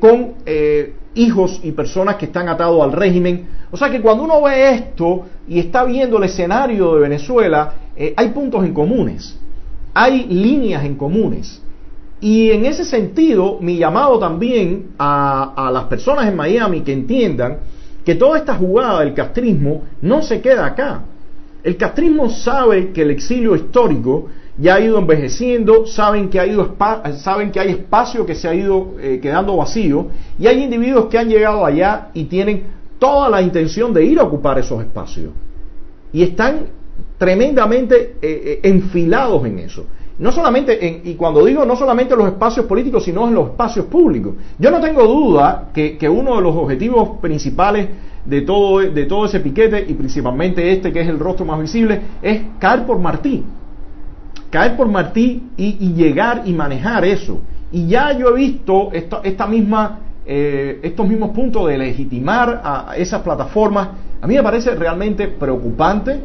[0.00, 0.34] con
[1.14, 3.48] hijos y personas que están atados al régimen.
[3.70, 7.74] O sea que cuando uno ve esto y está viendo el escenario de Venezuela,
[8.16, 9.38] hay puntos en comunes,
[9.92, 11.62] hay líneas en comunes.
[12.20, 17.58] Y en ese sentido, mi llamado también a, las personas en Miami que entiendan
[18.04, 21.02] que toda esta jugada del castrismo no se queda acá.
[21.62, 26.74] El castrismo sabe que el exilio histórico ya ha ido envejeciendo, saben que, ha ido
[27.16, 30.06] saben que hay espacio que se ha ido eh, quedando vacío
[30.38, 32.62] y hay individuos que han llegado allá y tienen
[32.98, 35.32] toda la intención de ir a ocupar esos espacios.
[36.12, 36.68] Y están
[37.18, 39.86] tremendamente eh, eh, enfilados en eso.
[40.18, 43.50] No solamente, en, y cuando digo no solamente en los espacios políticos, sino en los
[43.50, 44.34] espacios públicos.
[44.58, 47.88] Yo no tengo duda que, uno de los objetivos principales
[48.24, 52.00] de todo, de todo ese piquete, y principalmente este que es el rostro más visible,
[52.22, 53.44] es caer por Martí.
[54.48, 57.40] Caer por Martí y, llegar y manejar eso.
[57.70, 62.96] Y ya yo he visto esta, esta misma, eh, estos mismos puntos de legitimar a
[62.96, 63.88] esas plataformas.
[64.22, 66.20] A mí me parece realmente preocupante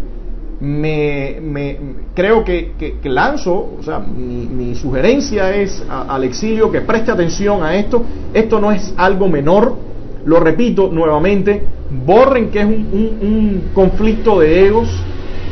[0.62, 1.78] me, me
[2.14, 7.76] creo que, que, lanzo, o sea, mi, sugerencia es al exilio que preste atención a
[7.76, 8.04] esto.
[8.34, 9.76] Esto no es algo menor,
[10.24, 11.64] lo repito nuevamente,
[12.06, 12.88] borren que es un,
[13.22, 14.88] un, conflicto de egos.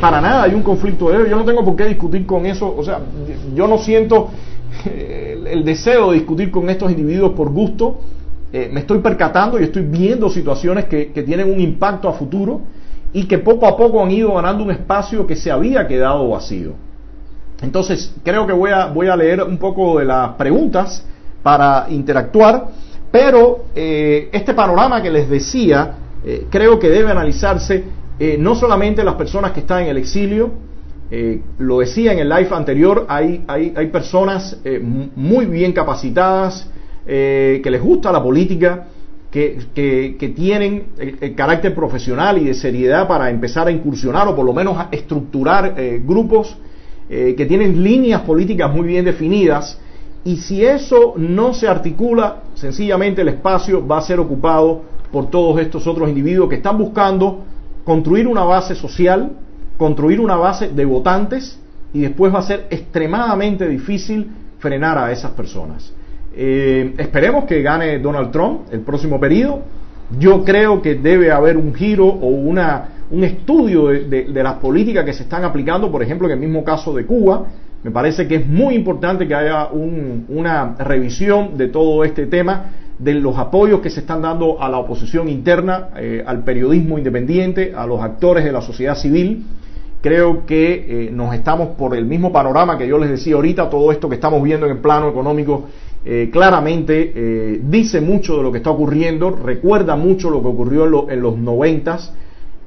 [0.00, 1.28] Para nada hay un conflicto de egos.
[1.28, 2.72] Yo no tengo por qué discutir con eso.
[2.74, 3.00] O sea,
[3.54, 4.30] yo no siento
[4.84, 7.98] el, el deseo de discutir con estos individuos por gusto.
[8.52, 12.60] Eh, me estoy percatando y estoy viendo situaciones que, que tienen un impacto a futuro
[13.12, 16.74] y que poco a poco han ido ganando un espacio que se había quedado vacío.
[17.62, 21.04] Entonces, creo que voy a, voy a leer un poco de las preguntas
[21.42, 22.68] para interactuar,
[23.10, 25.94] pero eh, este panorama que les decía,
[26.24, 27.84] eh, creo que debe analizarse
[28.18, 30.70] eh, no solamente las personas que están en el exilio,
[31.58, 34.56] lo decía en el live anterior, hay, hay, hay personas
[35.16, 36.70] muy bien capacitadas,
[37.04, 38.86] que les gusta la política,
[39.30, 40.86] que, tienen
[41.36, 45.74] carácter profesional y de seriedad para empezar a incursionar o por lo menos a estructurar
[45.76, 46.56] eh, grupos
[47.08, 49.78] eh, que tienen líneas políticas muy bien definidas
[50.24, 55.60] y si eso no se articula, sencillamente el espacio va a ser ocupado por todos
[55.60, 57.44] estos otros individuos que están buscando
[57.84, 59.32] construir una base social,
[59.76, 61.58] construir una base de votantes
[61.94, 65.92] y después va a ser extremadamente difícil frenar a esas personas.
[66.32, 69.62] Eh, esperemos que gane Donald Trump el próximo periodo.
[70.18, 75.12] Yo creo que debe haber un giro o una, un estudio de, las políticas que
[75.12, 77.46] se están aplicando, por ejemplo, en el mismo caso de Cuba.
[77.82, 83.14] Me parece que es muy importante que haya una revisión de todo este tema, de
[83.14, 87.86] los apoyos que se están dando a la oposición interna, eh, al periodismo independiente, a
[87.86, 89.46] los actores de la sociedad civil.
[90.02, 93.92] Creo que eh, nos estamos por el mismo panorama que yo les decía ahorita, todo
[93.92, 95.68] esto que estamos viendo en el plano económico
[96.02, 101.10] eh, claramente eh, dice mucho de lo que está ocurriendo, recuerda mucho lo que ocurrió
[101.10, 102.14] en, los noventas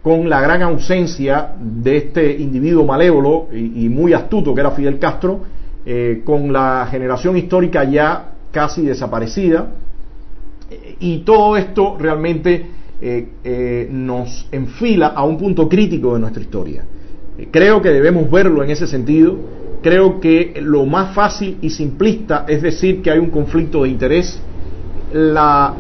[0.04, 5.39] con la gran ausencia de este individuo malévolo y, muy astuto que era Fidel Castro,
[5.86, 9.72] eh, con la generación histórica ya casi desaparecida.
[11.00, 12.65] Y todo esto realmente
[13.91, 16.84] nos enfila a un punto crítico de nuestra historia.
[17.52, 19.38] creo que debemos verlo en ese sentido
[19.84, 24.41] creo que lo más fácil y simplista es decir que hay un conflicto de interés.
[25.12, 25.76] La,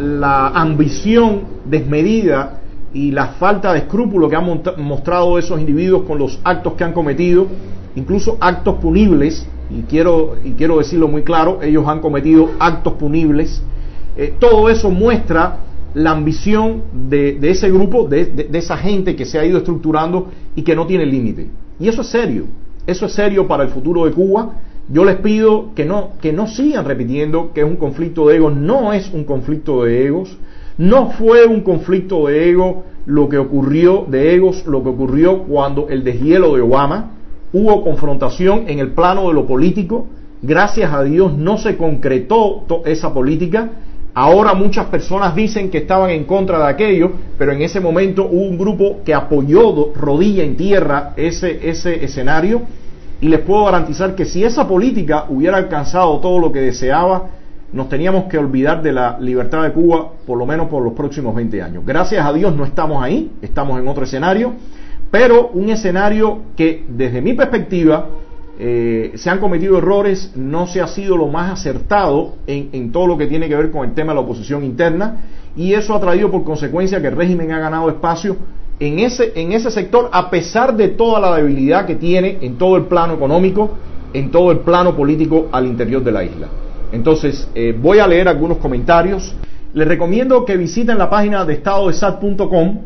[0.53, 2.59] ambición desmedida
[2.93, 6.93] y la falta de escrúpulo que han mostrado esos individuos con los actos que han
[6.93, 7.47] cometido,
[7.95, 13.63] incluso actos punibles, y quiero, y quiero decirlo muy claro, ellos han cometido actos punibles,
[14.15, 15.61] eh, todo eso muestra
[15.95, 20.75] la ambición de, ese grupo, de, esa gente que se ha ido estructurando y que
[20.75, 21.49] no tiene límite.
[21.79, 22.45] Y eso es serio,
[22.85, 24.53] eso es serio para el futuro de Cuba.
[24.89, 28.55] Yo les pido que no, que no sigan repitiendo que es un conflicto de egos,
[28.55, 30.37] no es un conflicto de egos,
[30.77, 35.87] no fue un conflicto de ego lo que ocurrió, de egos, lo que ocurrió cuando
[35.89, 37.11] el deshielo de Obama,
[37.53, 40.07] hubo confrontación en el plano de lo político,
[40.41, 43.71] gracias a Dios no se concretó esa política,
[44.13, 48.45] ahora muchas personas dicen que estaban en contra de aquello, pero en ese momento hubo
[48.45, 52.61] un grupo que apoyó rodilla en tierra ese, ese escenario
[53.21, 57.29] y les puedo garantizar que si esa política hubiera alcanzado todo lo que deseaba,
[57.71, 61.33] nos teníamos que olvidar de la libertad de Cuba por lo menos por los próximos
[61.33, 61.83] 20 años.
[61.85, 64.53] Gracias a Dios no estamos ahí, estamos en otro escenario,
[65.09, 68.07] pero un escenario que desde mi perspectiva
[68.59, 73.07] eh, se han cometido errores, no se ha sido lo más acertado en, en, todo
[73.07, 75.99] lo que tiene que ver con el tema de la oposición interna y eso ha
[75.99, 78.37] traído por consecuencia que el régimen ha ganado espacio
[78.79, 82.75] en ese, en ese sector a pesar de toda la debilidad que tiene en todo
[82.75, 83.71] el plano económico,
[84.13, 86.47] en todo el plano político al interior de la isla.
[86.91, 89.35] Entonces, eh, voy a leer algunos comentarios.
[89.73, 92.81] Les recomiendo que visiten la página de estadodesat.com.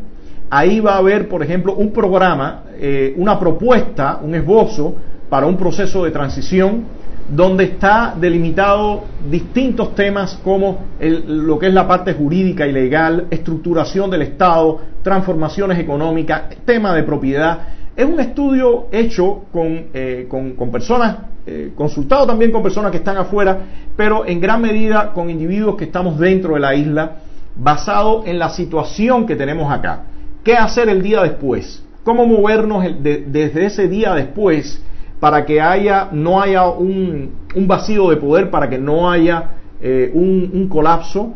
[0.49, 4.95] Ahí va a haber, por ejemplo, un programa, eh, una propuesta, un esbozo
[5.29, 6.85] para un proceso de transición
[7.29, 14.09] donde está delimitado distintos temas como lo que es la parte jurídica y legal, estructuración
[14.09, 17.59] del Estado, transformaciones económicas, tema de propiedad.
[17.95, 21.17] Es un estudio hecho con, eh, con personas
[21.49, 23.57] eh, consultado también con personas que están afuera,
[23.95, 27.19] pero en gran medida con individuos que estamos dentro de la isla,
[27.55, 30.03] basado en la situación que tenemos acá.
[30.43, 31.81] ¿Qué hacer el día después?
[32.03, 34.83] ¿Cómo movernos desde ese día después
[35.19, 39.51] para que haya, no haya un, vacío de poder, para que no haya
[39.82, 41.34] eh, un, colapso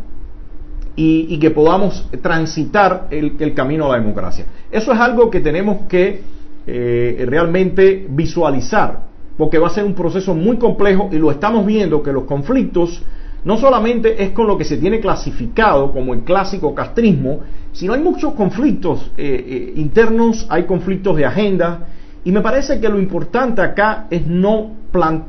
[0.96, 4.46] y, que podamos transitar el, camino a la democracia?
[4.72, 6.22] Eso es algo que tenemos que
[6.68, 12.04] eh, realmente visualizar porque va a ser un proceso muy complejo y lo estamos viendo
[12.04, 13.02] que los conflictos
[13.44, 17.40] no solamente es con lo que se tiene clasificado como el clásico castrismo,
[17.72, 21.88] sino hay muchos conflictos eh, internos, hay conflictos de agenda,
[22.24, 24.72] y me parece que lo importante acá es no,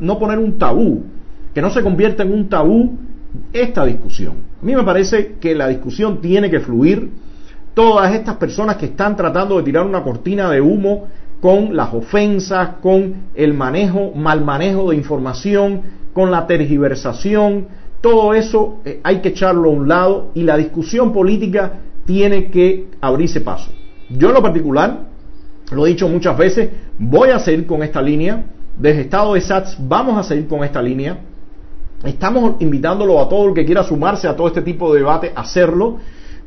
[0.00, 1.04] no poner un tabú,
[1.54, 2.98] que no se convierta en un tabú
[3.52, 4.34] esta discusión.
[4.60, 7.10] A mí me parece que la discusión tiene que fluir.
[7.74, 11.08] Todas estas personas que están tratando de tirar una cortina de humo
[11.40, 17.66] con las ofensas, con el manejo, mal manejo de información, con la tergiversación,
[18.02, 21.72] todo eso eh, hay que echarlo a un lado y la discusión política
[22.04, 23.70] tiene que abrirse paso.
[24.10, 25.11] Yo en lo particular,
[25.72, 28.44] lo he dicho muchas veces, voy a seguir con esta línea,
[28.78, 31.18] desde Estado de SATS vamos a seguir con esta línea,
[32.04, 35.40] estamos invitándolo a todo el que quiera sumarse a todo este tipo de debate a
[35.40, 35.98] hacerlo,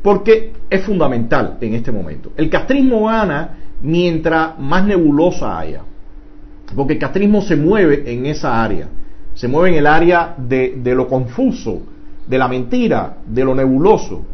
[0.02, 2.32] porque es fundamental en este momento.
[2.38, 5.82] El castrismo gana mientras más nebulosa haya.
[6.76, 8.88] Porque el castrismo se mueve en esa área,
[9.34, 11.82] se mueve en el área de, lo confuso,
[12.28, 14.26] de la mentira, de lo nebuloso.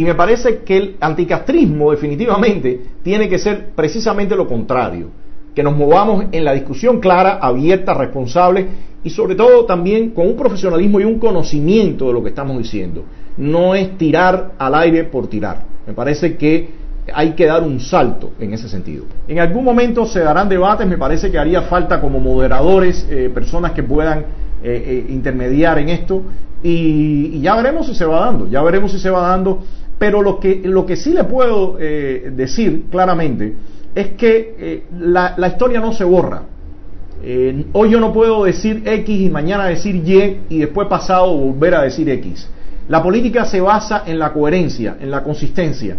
[0.00, 5.10] Y me parece que el anticastrismo definitivamente tiene que ser precisamente lo contrario,
[5.54, 8.66] que nos movamos en la discusión clara, abierta, responsable
[9.04, 13.04] y sobre todo también con un profesionalismo y un conocimiento de lo que estamos diciendo.
[13.36, 15.64] No es tirar al aire por tirar.
[15.86, 16.70] Me parece que
[17.12, 19.04] hay que dar un salto en ese sentido.
[19.28, 23.72] En algún momento se darán debates, me parece que haría falta como moderadores, eh, personas
[23.72, 24.24] que puedan eh,
[24.62, 26.22] eh, intermediar en esto
[26.62, 29.62] y, ya veremos si se va dando, ya veremos si se va dando,
[30.00, 33.54] pero lo que, lo que sí le puedo decir claramente
[33.94, 36.42] es que la, la, historia no se borra.
[37.74, 41.82] hoy yo no puedo decir X y mañana decir Y y después pasado volver a
[41.82, 42.48] decir X.
[42.88, 45.98] La política se basa en la coherencia, en la consistencia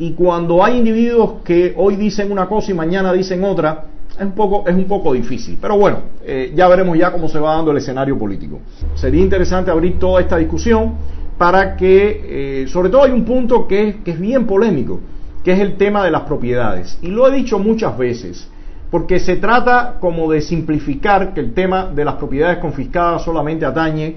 [0.00, 3.84] y cuando hay individuos que hoy dicen una cosa y mañana dicen otra,
[4.18, 5.58] es un poco, es un poco difícil.
[5.60, 8.60] Pero bueno, eh, ya veremos ya cómo se va dando el escenario político.
[8.94, 10.94] Sería interesante abrir toda esta discusión
[11.40, 15.00] para que, eh, sobre todo hay un punto que que es bien polémico,
[15.42, 16.98] que es el tema de las propiedades.
[17.00, 18.46] Y lo he dicho muchas veces,
[18.90, 24.16] porque se trata como de simplificar que el tema de las propiedades confiscadas solamente atañe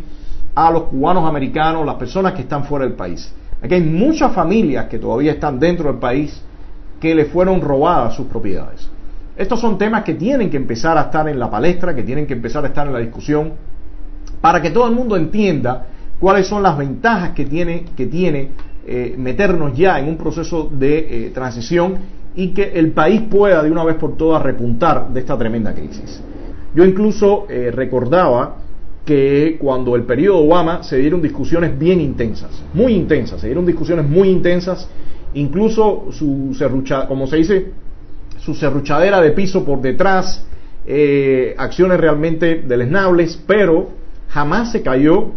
[0.54, 3.34] a los cubanos americanos, las personas que están fuera del país.
[3.62, 6.44] Aquí hay muchas familias que todavía están dentro del país
[7.00, 8.90] que le fueron robadas sus propiedades.
[9.38, 12.34] Estos son temas que tienen que empezar a estar en la palestra, que tienen que
[12.34, 13.54] empezar a estar en la discusión,
[14.42, 15.86] para que todo el mundo entienda
[16.20, 18.50] cuáles son las ventajas que tiene, que tiene
[18.86, 21.98] eh, meternos ya en un proceso de eh, transición
[22.36, 26.22] y que el país pueda de una vez por todas repuntar de esta tremenda crisis.
[26.76, 28.58] Yo incluso eh, recordaba
[29.06, 34.08] que cuando el periodo Obama se dieron discusiones bien intensas, muy intensas, se dieron discusiones
[34.08, 34.90] muy intensas,
[35.34, 37.72] incluso su serrucha, como se dice,
[38.40, 40.46] su serruchadera de piso por detrás,
[40.86, 43.90] eh, acciones realmente deleznables, pero
[44.30, 45.32] jamás se cayó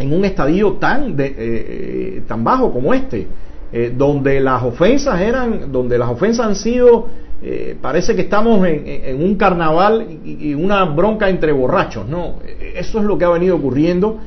[0.00, 3.26] en un estadio tan, de, eh, tan bajo como este,
[3.72, 7.06] eh, donde las ofensas eran, donde las ofensas han sido,
[7.42, 12.36] eh, parece que estamos en, un carnaval y, una bronca entre borrachos, ¿no?
[12.74, 14.18] Eso es lo que ha venido ocurriendo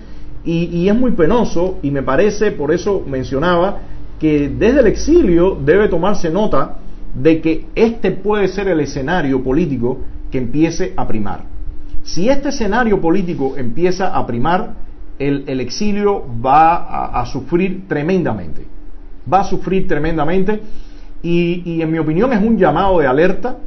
[0.45, 3.79] y es muy penoso y me parece, por eso mencionaba,
[4.19, 6.77] que desde el exilio debe tomarse nota
[7.13, 9.99] de que este puede ser el escenario político
[10.31, 11.43] que empiece a primar.
[12.03, 14.73] Si este escenario político empieza a primar,
[15.19, 18.65] el, exilio va a, sufrir tremendamente.
[19.31, 20.61] Va a sufrir tremendamente
[21.21, 23.57] y, en mi opinión es un llamado de alerta.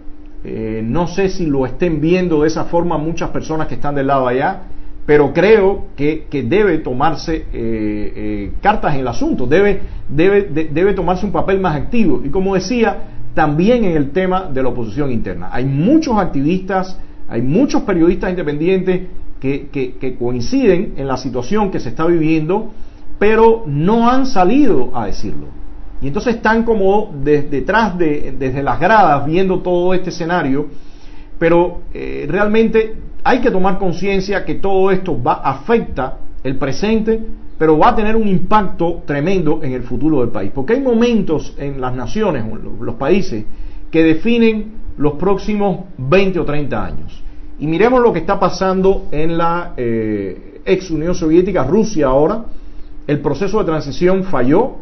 [0.44, 4.06] Eh, no sé si lo estén viendo de esa forma muchas personas que están del
[4.06, 4.62] lado allá,
[5.04, 11.24] pero creo que, debe tomarse eh, eh, cartas en el asunto, debe, debe, debe tomarse
[11.24, 12.22] un papel más activo.
[12.24, 12.96] Y como decía,
[13.34, 15.50] también en el tema de la oposición interna.
[15.52, 19.02] Hay muchos activistas, hay muchos periodistas independientes
[19.40, 22.72] que, coinciden en la situación que se está viviendo,
[23.18, 25.46] pero no han salido a decirlo.
[26.00, 30.66] Y entonces están como detrás de, desde las gradas viendo todo este escenario,
[31.38, 37.20] pero eh, realmente hay que tomar conciencia que todo esto va afecta el presente,
[37.58, 41.54] pero va a tener un impacto tremendo en el futuro del país, porque hay momentos
[41.58, 42.44] en las naciones,
[42.80, 43.44] los países,
[43.90, 47.22] que definen los próximos 20 o 30 años.
[47.58, 52.44] Y miremos lo que está pasando en la eh, ex Unión Soviética, Rusia ahora.
[53.06, 54.76] El proceso de transición falló.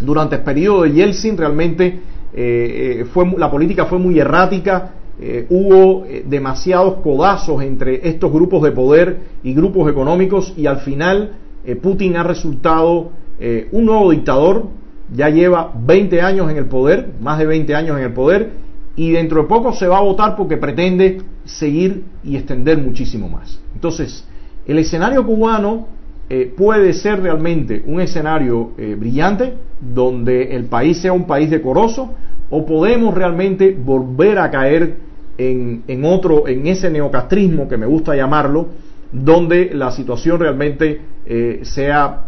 [0.00, 4.92] Durante el periodo de Yeltsin realmente eh, eh, fue, la política fue muy errática.
[5.48, 11.32] hubo demasiados codazos entre estos grupos de poder y grupos económicos y al final
[11.80, 13.12] Putin ha resultado
[13.72, 14.66] un nuevo dictador.
[15.10, 18.50] Ya lleva 20 años en el poder, más de 20 años en el poder
[18.96, 23.58] y dentro de poco se va a votar porque pretende seguir y extender muchísimo más.
[23.74, 24.24] Entonces,
[24.66, 25.88] el escenario cubano
[26.28, 32.14] eh, puede ser realmente un escenario eh, brillante, donde el país sea un país decoroso,
[32.50, 34.96] o podemos realmente volver a caer
[35.38, 38.68] en, otro, en ese neocastrismo que me gusta llamarlo,
[39.12, 42.22] donde la situación realmente eh, sea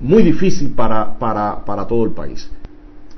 [0.00, 2.50] muy difícil para, para, para todo el país.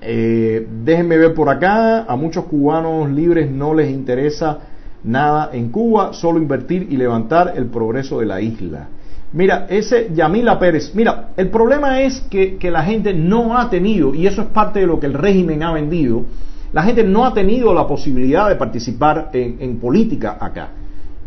[0.05, 4.59] Eh, déjenme ver por acá, a muchos cubanos libres no les interesa
[5.05, 8.89] nada en Cuba, solo invertir y levantar el progreso de la isla.
[9.33, 14.27] Mira, ese Yamila Pérez, mira, el problema es que, la gente no ha tenido, y
[14.27, 16.25] eso es parte de lo que el régimen ha vendido,
[16.73, 20.69] la gente no ha tenido la posibilidad de participar en política acá.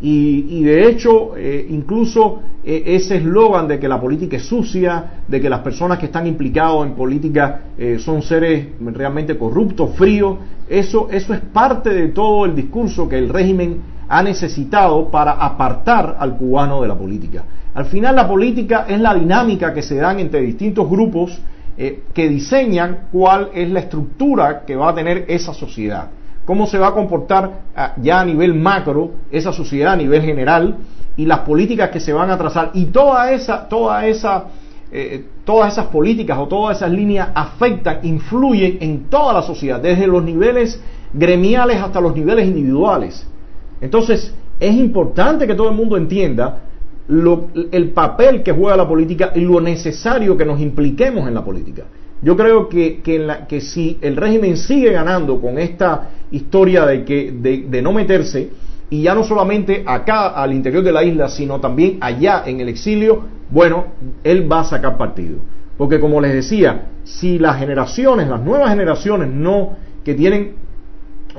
[0.01, 5.39] Y, de hecho, eh, incluso eh, ese eslogan de que la política es sucia, de
[5.39, 10.37] que las personas que están implicados en política eh, son seres realmente corruptos, fríos,
[10.67, 16.17] eso, eso es parte de todo el discurso que el régimen ha necesitado para apartar
[16.19, 17.43] al cubano de la política.
[17.73, 21.41] Al final la política es la dinámica que se dan entre distintos grupos
[21.77, 26.09] que diseñan cuál es la estructura que va a tener esa sociedad
[26.45, 30.77] cómo se va a comportar ah, ya a nivel macro esa sociedad a nivel general
[31.17, 34.45] y las políticas que se van a trazar y toda esa, toda esa,
[34.91, 40.07] eh, todas esas políticas o todas esas líneas afectan, influyen en toda la sociedad, desde
[40.07, 40.81] los niveles
[41.13, 43.25] gremiales hasta los niveles individuales.
[43.81, 46.59] Entonces, es importante que todo el mundo entienda
[47.07, 51.83] el papel que juega la política y lo necesario que nos impliquemos en la política.
[52.25, 57.81] Yo creo que, que, si el régimen sigue ganando con esta historia de, que, de,
[57.83, 58.49] no meterse,
[58.89, 62.69] y ya no solamente acá al interior de la isla, sino también allá en el
[62.69, 63.85] exilio, bueno,
[64.23, 65.37] él va a sacar partido.
[65.77, 69.73] Porque como les decía, si las generaciones, las nuevas generaciones no,
[70.03, 70.55] que tienen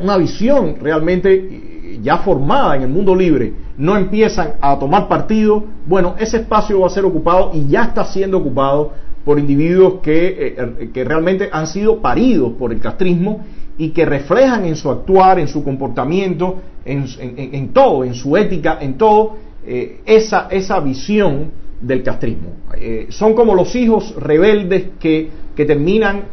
[0.01, 5.65] una visión realmente eh, ya formada en el mundo libre, no empiezan a tomar partido,
[5.85, 8.93] bueno, ese espacio va a ser ocupado y ya está siendo ocupado
[9.27, 13.45] por individuos que, eh, er, que realmente han sido paridos por el castrismo
[13.77, 18.97] y que reflejan en su actuar, en su comportamiento, en, todo, en su ética, en
[18.97, 19.35] todo,
[19.67, 21.51] eh, esa, esa visión
[21.81, 22.51] del castrismo.
[22.79, 26.27] Eh, son como los hijos rebeldes que, que terminan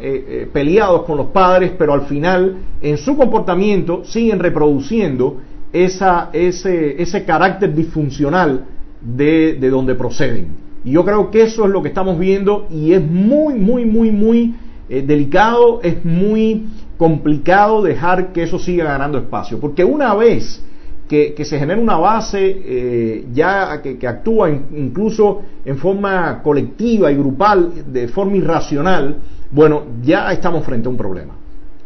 [0.54, 5.41] peleados con los padres, pero al final en su comportamiento siguen reproduciendo
[5.74, 8.66] esa, ese, ese carácter disfuncional
[9.02, 10.72] de, de donde proceden.
[10.84, 14.12] Y yo creo que eso es lo que estamos viendo y es muy, muy, muy,
[14.12, 14.56] muy
[14.90, 16.68] eh, delicado, es muy
[16.98, 19.60] complicado dejar que eso siga ganando espacio.
[19.60, 20.64] Porque una vez
[21.08, 27.72] que, se genera una base eh, ya que, actúa incluso en forma colectiva y grupal,
[27.92, 29.18] de forma irracional,
[29.52, 31.36] bueno, ya estamos frente a un problema.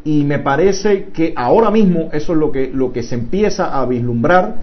[0.04, 3.86] Y me parece que ahora mismo eso es lo que, lo que se empieza a
[3.86, 4.56] vislumbrar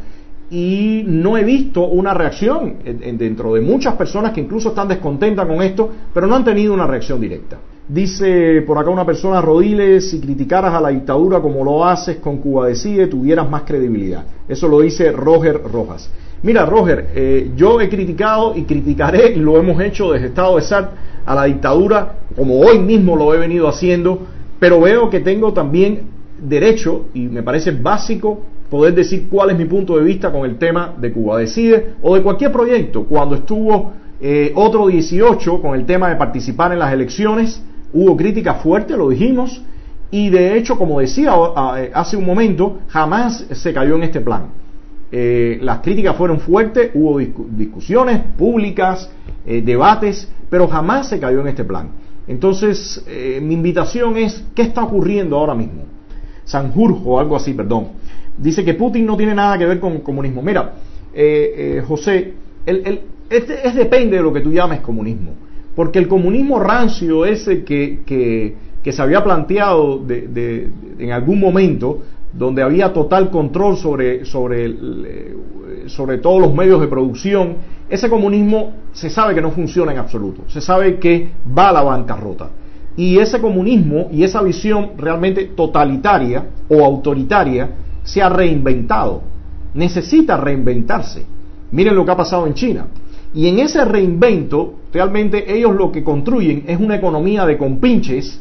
[0.55, 5.61] y no he visto una reacción dentro de muchas personas que incluso están descontentas con
[5.61, 7.59] esto, pero no han tenido una reacción directa.
[7.89, 12.37] Dice por acá una persona, Rodiles, si criticaras a la dictadura como lo haces con
[12.39, 14.25] Cuba Decide, tuvieras más credibilidad.
[14.47, 16.09] Eso lo dice Roger Rojas.
[16.45, 20.91] Mira, Roger, eh, yo he criticado y criticaré, lo hemos hecho desde Estado de SAT,
[21.27, 24.21] a la dictadura, como hoy mismo lo he venido haciendo,
[24.61, 26.03] pero veo que tengo también
[26.39, 28.43] derecho, y me parece básico,
[28.77, 32.15] poder decir cuál es mi punto de vista con el tema de Cuba Decide o
[32.15, 33.05] de cualquier proyecto.
[33.05, 37.63] Cuando estuvo eh, otro 18 con el tema de participar en las elecciones,
[37.95, 39.63] Hubo crítica fuerte, lo dijimos,
[40.11, 41.33] y de hecho, como decía
[41.77, 44.49] eh, hace un momento, jamás se cayó en este plan.
[45.13, 49.09] Eh, las críticas fueron fuertes, hubo discusiones públicas,
[49.47, 51.91] eh, debates, pero jamás se cayó en este plan.
[52.27, 53.05] Entonces,
[53.43, 55.85] mi invitación es, ¿qué está ocurriendo ahora mismo?
[56.45, 57.89] Sanjurjo, algo así, perdón.
[58.37, 60.43] Dice que Putin no tiene nada que ver con comunismo.
[60.43, 60.75] Mira,
[61.87, 62.35] José,
[62.67, 65.33] el, este es depende de lo que tú llames comunismo.
[65.75, 70.69] Porque el comunismo rancio ese que, que, se había planteado de,
[70.99, 75.35] en algún momento, donde había total control sobre, sobre, eh,
[75.87, 77.57] sobre todos los medios de producción,
[77.89, 81.83] ese comunismo se sabe que no funciona en absoluto, se sabe que va a la
[81.83, 82.51] bancarrota.
[82.97, 87.69] Y ese comunismo y esa visión realmente totalitaria o autoritaria
[88.05, 89.23] se ha reinventado,
[89.75, 91.27] necesita reinventarse.
[91.73, 92.87] Miren lo que ha pasado en China.
[93.35, 98.41] Y en ese reinvento, realmente ellos lo que construyen es una economía de compinches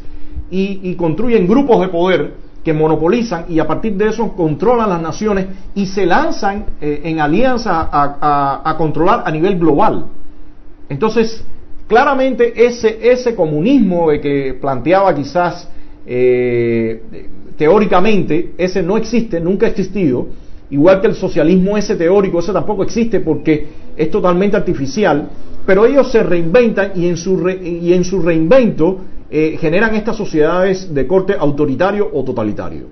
[0.51, 2.33] y, construyen grupos de poder
[2.63, 7.19] que monopolizan y a partir de eso controlan las naciones y se lanzan eh, en
[7.19, 10.05] alianza a, controlar a nivel global.
[10.87, 11.43] Entonces,
[11.87, 15.67] claramente ese, ese comunismo que planteaba quizás
[16.05, 17.01] eh,
[17.57, 20.27] teóricamente, ese no existe, nunca ha existido,
[20.69, 25.29] igual que el socialismo ese teórico, ese tampoco existe porque es totalmente artificial,
[25.65, 28.99] pero ellos se reinventan y en su, y en su reinvento
[29.29, 32.87] eh, generan estas sociedades de corte autoritario o totalitario.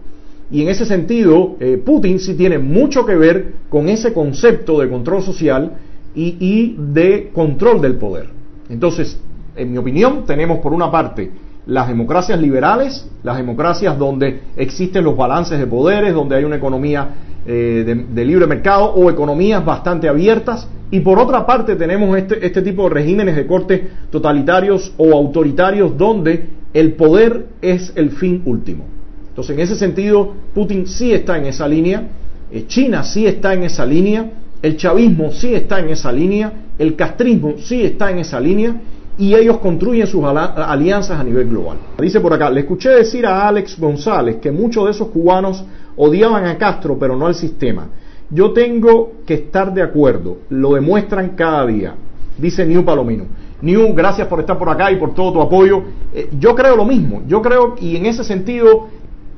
[0.49, 4.89] Y en ese sentido, eh, Putin sí tiene mucho que ver con ese concepto de
[4.89, 5.74] control social
[6.14, 8.28] y, y de control del poder.
[8.70, 9.20] Entonces,
[9.55, 11.32] en mi opinión, tenemos por una parte
[11.72, 17.07] las democracias liberales, las democracias donde existen los balances de poderes, donde hay una economía
[17.45, 20.67] eh, de, libre mercado o economías bastante abiertas.
[20.91, 25.97] Y por otra parte tenemos este, este tipo de regímenes de corte totalitarios o autoritarios
[25.97, 28.84] donde el poder es el fin último.
[29.30, 32.03] Entonces, en ese sentido, Putin sí está en esa línea,
[32.51, 34.30] eh, China sí está en esa línea,
[34.61, 38.76] el chavismo sí está en esa línea, el castrismo sí está en esa línea
[39.18, 41.78] y ellos construyen sus alianzas a nivel global.
[41.99, 45.64] Dice por acá, le escuché decir a Alex González que muchos de esos cubanos
[45.95, 47.89] odiaban a Castro, pero no al sistema.
[48.30, 51.95] Yo tengo que estar de acuerdo, lo demuestran cada día,
[52.38, 53.26] dice New Palomino.
[53.62, 55.84] New, gracias por estar por acá y por todo tu apoyo.
[56.14, 58.88] Eh, yo creo lo mismo, yo creo, y en ese sentido,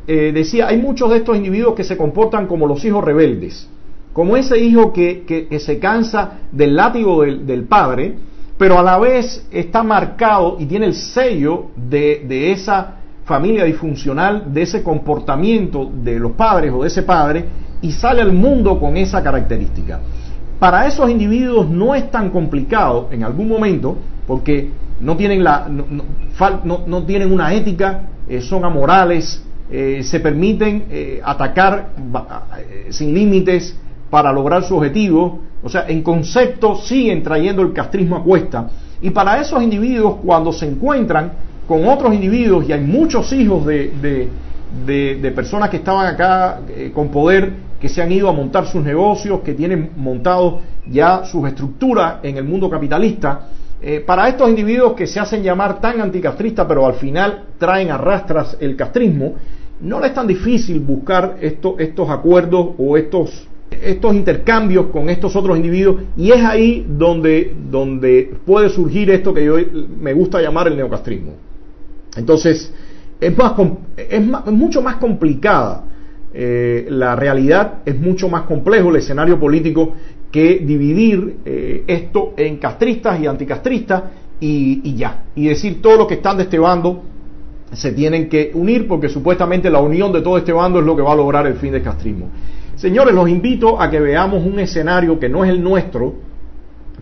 [0.08, 3.70] eh, decía, hay muchos de estos individuos que se comportan como los hijos rebeldes,
[4.14, 8.16] como ese hijo que, se cansa del látigo del, padre,
[8.58, 12.96] pero a la vez está marcado y tiene el sello de, esa
[13.26, 17.46] familia disfuncional, de ese comportamiento de los padres o de ese padre
[17.82, 20.00] y sale al mundo con esa característica.
[20.60, 23.98] Para esos individuos no es tan complicado en algún momento
[24.28, 31.22] porque no tienen, la, no, tienen una ética, eh, son amorales, eh, se permiten eh,
[31.24, 31.90] atacar
[32.90, 33.78] sin límites
[34.14, 38.70] para lograr su objetivo, o sea, en concepto siguen trayendo el castrismo a cuesta.
[39.02, 41.32] Y para esos individuos, cuando se encuentran
[41.68, 44.30] con otros individuos, y hay muchos hijos de,
[45.36, 49.40] personas que estaban acá eh, con poder, que se han ido a montar sus negocios,
[49.40, 53.48] que tienen montado ya sus estructuras en el mundo capitalista.
[53.82, 57.98] Eh, para estos individuos que se hacen llamar tan anticastristas, pero al final traen a
[57.98, 59.34] rastras el castrismo,
[59.82, 63.48] no les es tan difícil buscar estos acuerdos o estos
[63.84, 69.46] estos intercambios con estos otros individuos y es ahí donde, donde puede surgir esto que
[69.46, 69.56] yo
[70.00, 71.34] me gusta llamar el neocastrismo.
[72.16, 72.74] Entonces,
[73.20, 73.54] es, más,
[73.98, 74.22] es,
[74.52, 75.86] mucho más complicada
[76.34, 79.94] eh, la realidad, es mucho más complejo el escenario político
[80.32, 84.04] que dividir eh, esto en castristas y anticastristas
[84.40, 87.04] y, y ya, y decir todos los que están de este bando
[87.72, 91.02] se tienen que unir porque supuestamente la unión de todo este bando es lo que
[91.02, 92.30] va a lograr el fin del castrismo.
[92.84, 96.16] Señores, los invito a que veamos un escenario que no es el nuestro,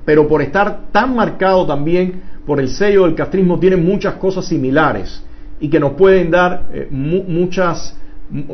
[0.06, 5.26] pero por estar tan marcado también por el sello del castrismo, tiene muchas cosas similares
[5.60, 7.98] y que nos pueden dar eh, muchas,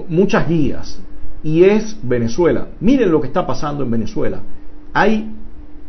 [0.07, 1.01] muchas guías.
[1.43, 2.69] Y es Venezuela.
[2.79, 4.39] Miren lo que está pasando en Venezuela.
[4.93, 5.29] Hay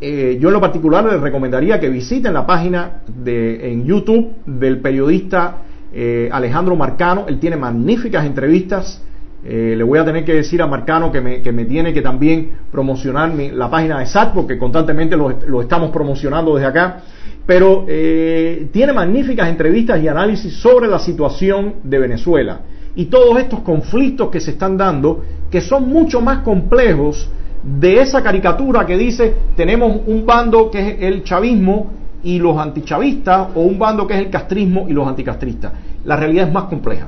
[0.01, 4.80] eh, yo en lo particular les recomendaría que visiten la página de, en YouTube del
[4.80, 5.59] periodista
[5.93, 7.26] eh, Alejandro Marcano.
[7.28, 9.05] Él tiene magníficas entrevistas.
[9.45, 12.03] Eh, le voy a tener que decir a Marcano que me, que me tiene que
[12.03, 17.03] también promocionar la página de SAT porque constantemente lo, estamos promocionando desde acá.
[17.47, 22.61] Pero tiene magníficas entrevistas y análisis sobre la situación de Venezuela
[22.99, 27.30] y todos estos conflictos que se están dando que son mucho más complejos
[27.62, 33.49] de esa caricatura que dice tenemos un bando que es el chavismo y los antichavistas
[33.55, 35.72] o un bando que es el castrismo y los anticastristas.
[36.05, 37.07] La realidad es más compleja.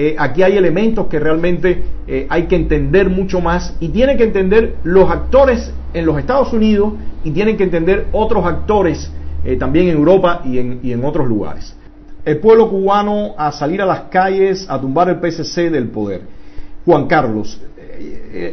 [0.00, 4.22] Eh, aquí hay elementos que realmente eh, hay que entender mucho más y tienen que
[4.22, 6.92] entender los actores en los Estados Unidos
[7.24, 9.10] y tienen que entender otros actores
[9.44, 11.76] eh, también en Europa y en, y en otros lugares.
[12.24, 16.20] El pueblo cubano a salir a las calles a tumbar el PSC del poder.
[16.84, 17.60] Juan Carlos,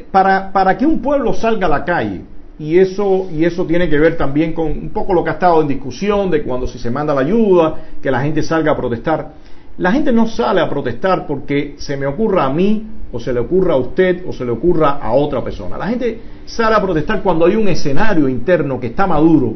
[0.10, 2.22] para, para que un pueblo salga a la calle,
[2.58, 5.62] y eso, y eso tiene que ver también con un poco lo que ha estado
[5.62, 9.34] en discusión de cuando si se manda la ayuda, que la gente salga a protestar.
[9.78, 13.40] La gente no sale a protestar porque se me ocurra a mí, o se le
[13.40, 15.78] ocurra a usted, o se le ocurra a otra persona.
[15.78, 19.56] La gente sale a protestar cuando hay un escenario interno que está maduro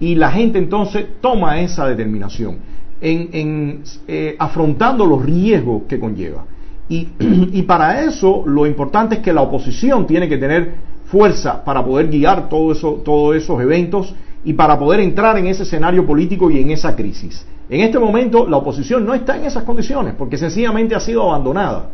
[0.00, 2.58] y la gente entonces toma esa determinación
[3.02, 6.44] eh, afrontando los riesgos que conlleva.
[6.90, 12.08] Y, para eso lo importante es que la oposición tiene que tener fuerza para poder
[12.08, 14.12] guiar todo eso, todos esos eventos
[14.44, 17.46] y para poder entrar en ese escenario político y en esa crisis.
[17.70, 21.90] En este momento la oposición no está en esas condiciones porque sencillamente ha sido abandonada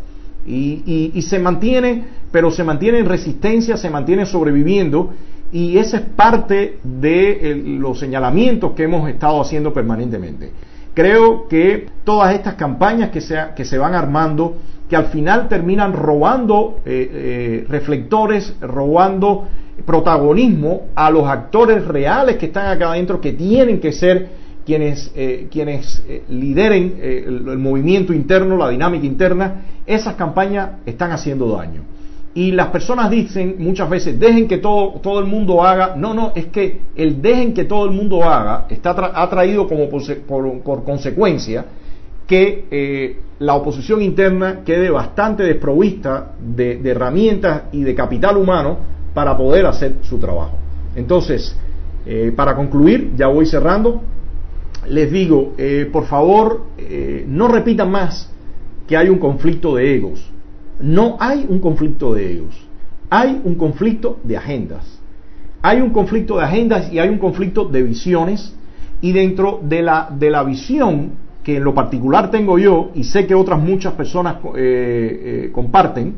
[0.46, 5.10] y, se mantiene, pero se mantiene en resistencia, se mantiene sobreviviendo
[5.52, 10.50] y esa es parte de los señalamientos que hemos estado haciendo permanentemente.
[10.94, 14.56] Creo que todas estas campañas que se, que se van armando
[14.88, 19.46] que al final terminan robando eh, eh, reflectores, robando
[19.84, 25.46] protagonismo a los actores reales que están acá adentro, que tienen que ser quienes, eh,
[25.50, 31.82] quienes lideren el, el, movimiento interno, la dinámica interna, esas campañas están haciendo daño.
[32.34, 35.94] Y las personas dicen muchas veces, dejen que todo, todo el mundo haga.
[35.96, 39.88] No, no, es que el dejen que todo el mundo haga está ha traído como
[39.88, 40.02] por,
[40.62, 41.64] por consecuencia
[42.26, 48.78] que eh, la oposición interna quede bastante desprovista de, herramientas y de capital humano
[49.14, 50.58] para poder hacer su trabajo.
[50.94, 51.56] Entonces,
[52.04, 54.02] eh, para concluir, ya voy cerrando,
[54.88, 56.66] les digo, eh, por favor,
[57.26, 58.32] no repitan más
[58.86, 60.30] que hay un conflicto de egos.
[60.80, 62.54] No hay un conflicto de egos,
[63.08, 65.00] hay un conflicto de agendas.
[65.62, 68.54] Hay un conflicto de agendas y hay un conflicto de visiones
[69.00, 71.12] y dentro de la, de la visión
[71.42, 76.14] que en lo particular tengo yo y sé que otras muchas personas eh, eh, comparten,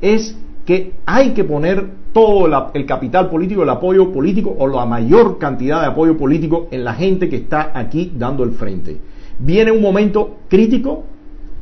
[0.00, 5.38] es que hay que poner todo el capital político, el apoyo político o la mayor
[5.38, 8.96] cantidad de apoyo político en la gente que está aquí dando el frente.
[9.38, 11.04] Viene un momento crítico,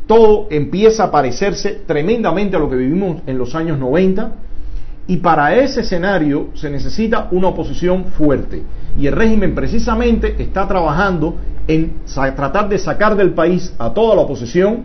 [0.06, 4.32] todo empieza a parecerse tremendamente a lo que vivimos en los años 90
[5.08, 8.62] y para ese escenario se necesita una oposición fuerte.
[8.98, 11.36] Y el régimen precisamente está trabajando
[11.68, 11.96] en
[12.34, 14.84] tratar de sacar del país a toda la oposición.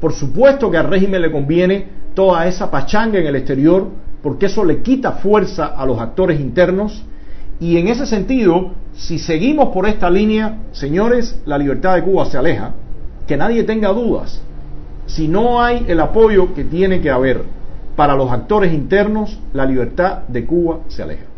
[0.00, 3.88] Por supuesto que al régimen le conviene toda esa pachanga en el exterior,
[4.22, 7.04] porque eso le quita fuerza a los actores internos.
[7.58, 12.38] Y en ese sentido, si seguimos por esta línea, señores, la libertad de Cuba se
[12.38, 12.72] aleja.
[13.26, 14.42] Que nadie tenga dudas.
[15.06, 17.44] Si no hay el apoyo que tiene que haber
[17.96, 21.29] para los actores internos, la libertad de Cuba se aleja.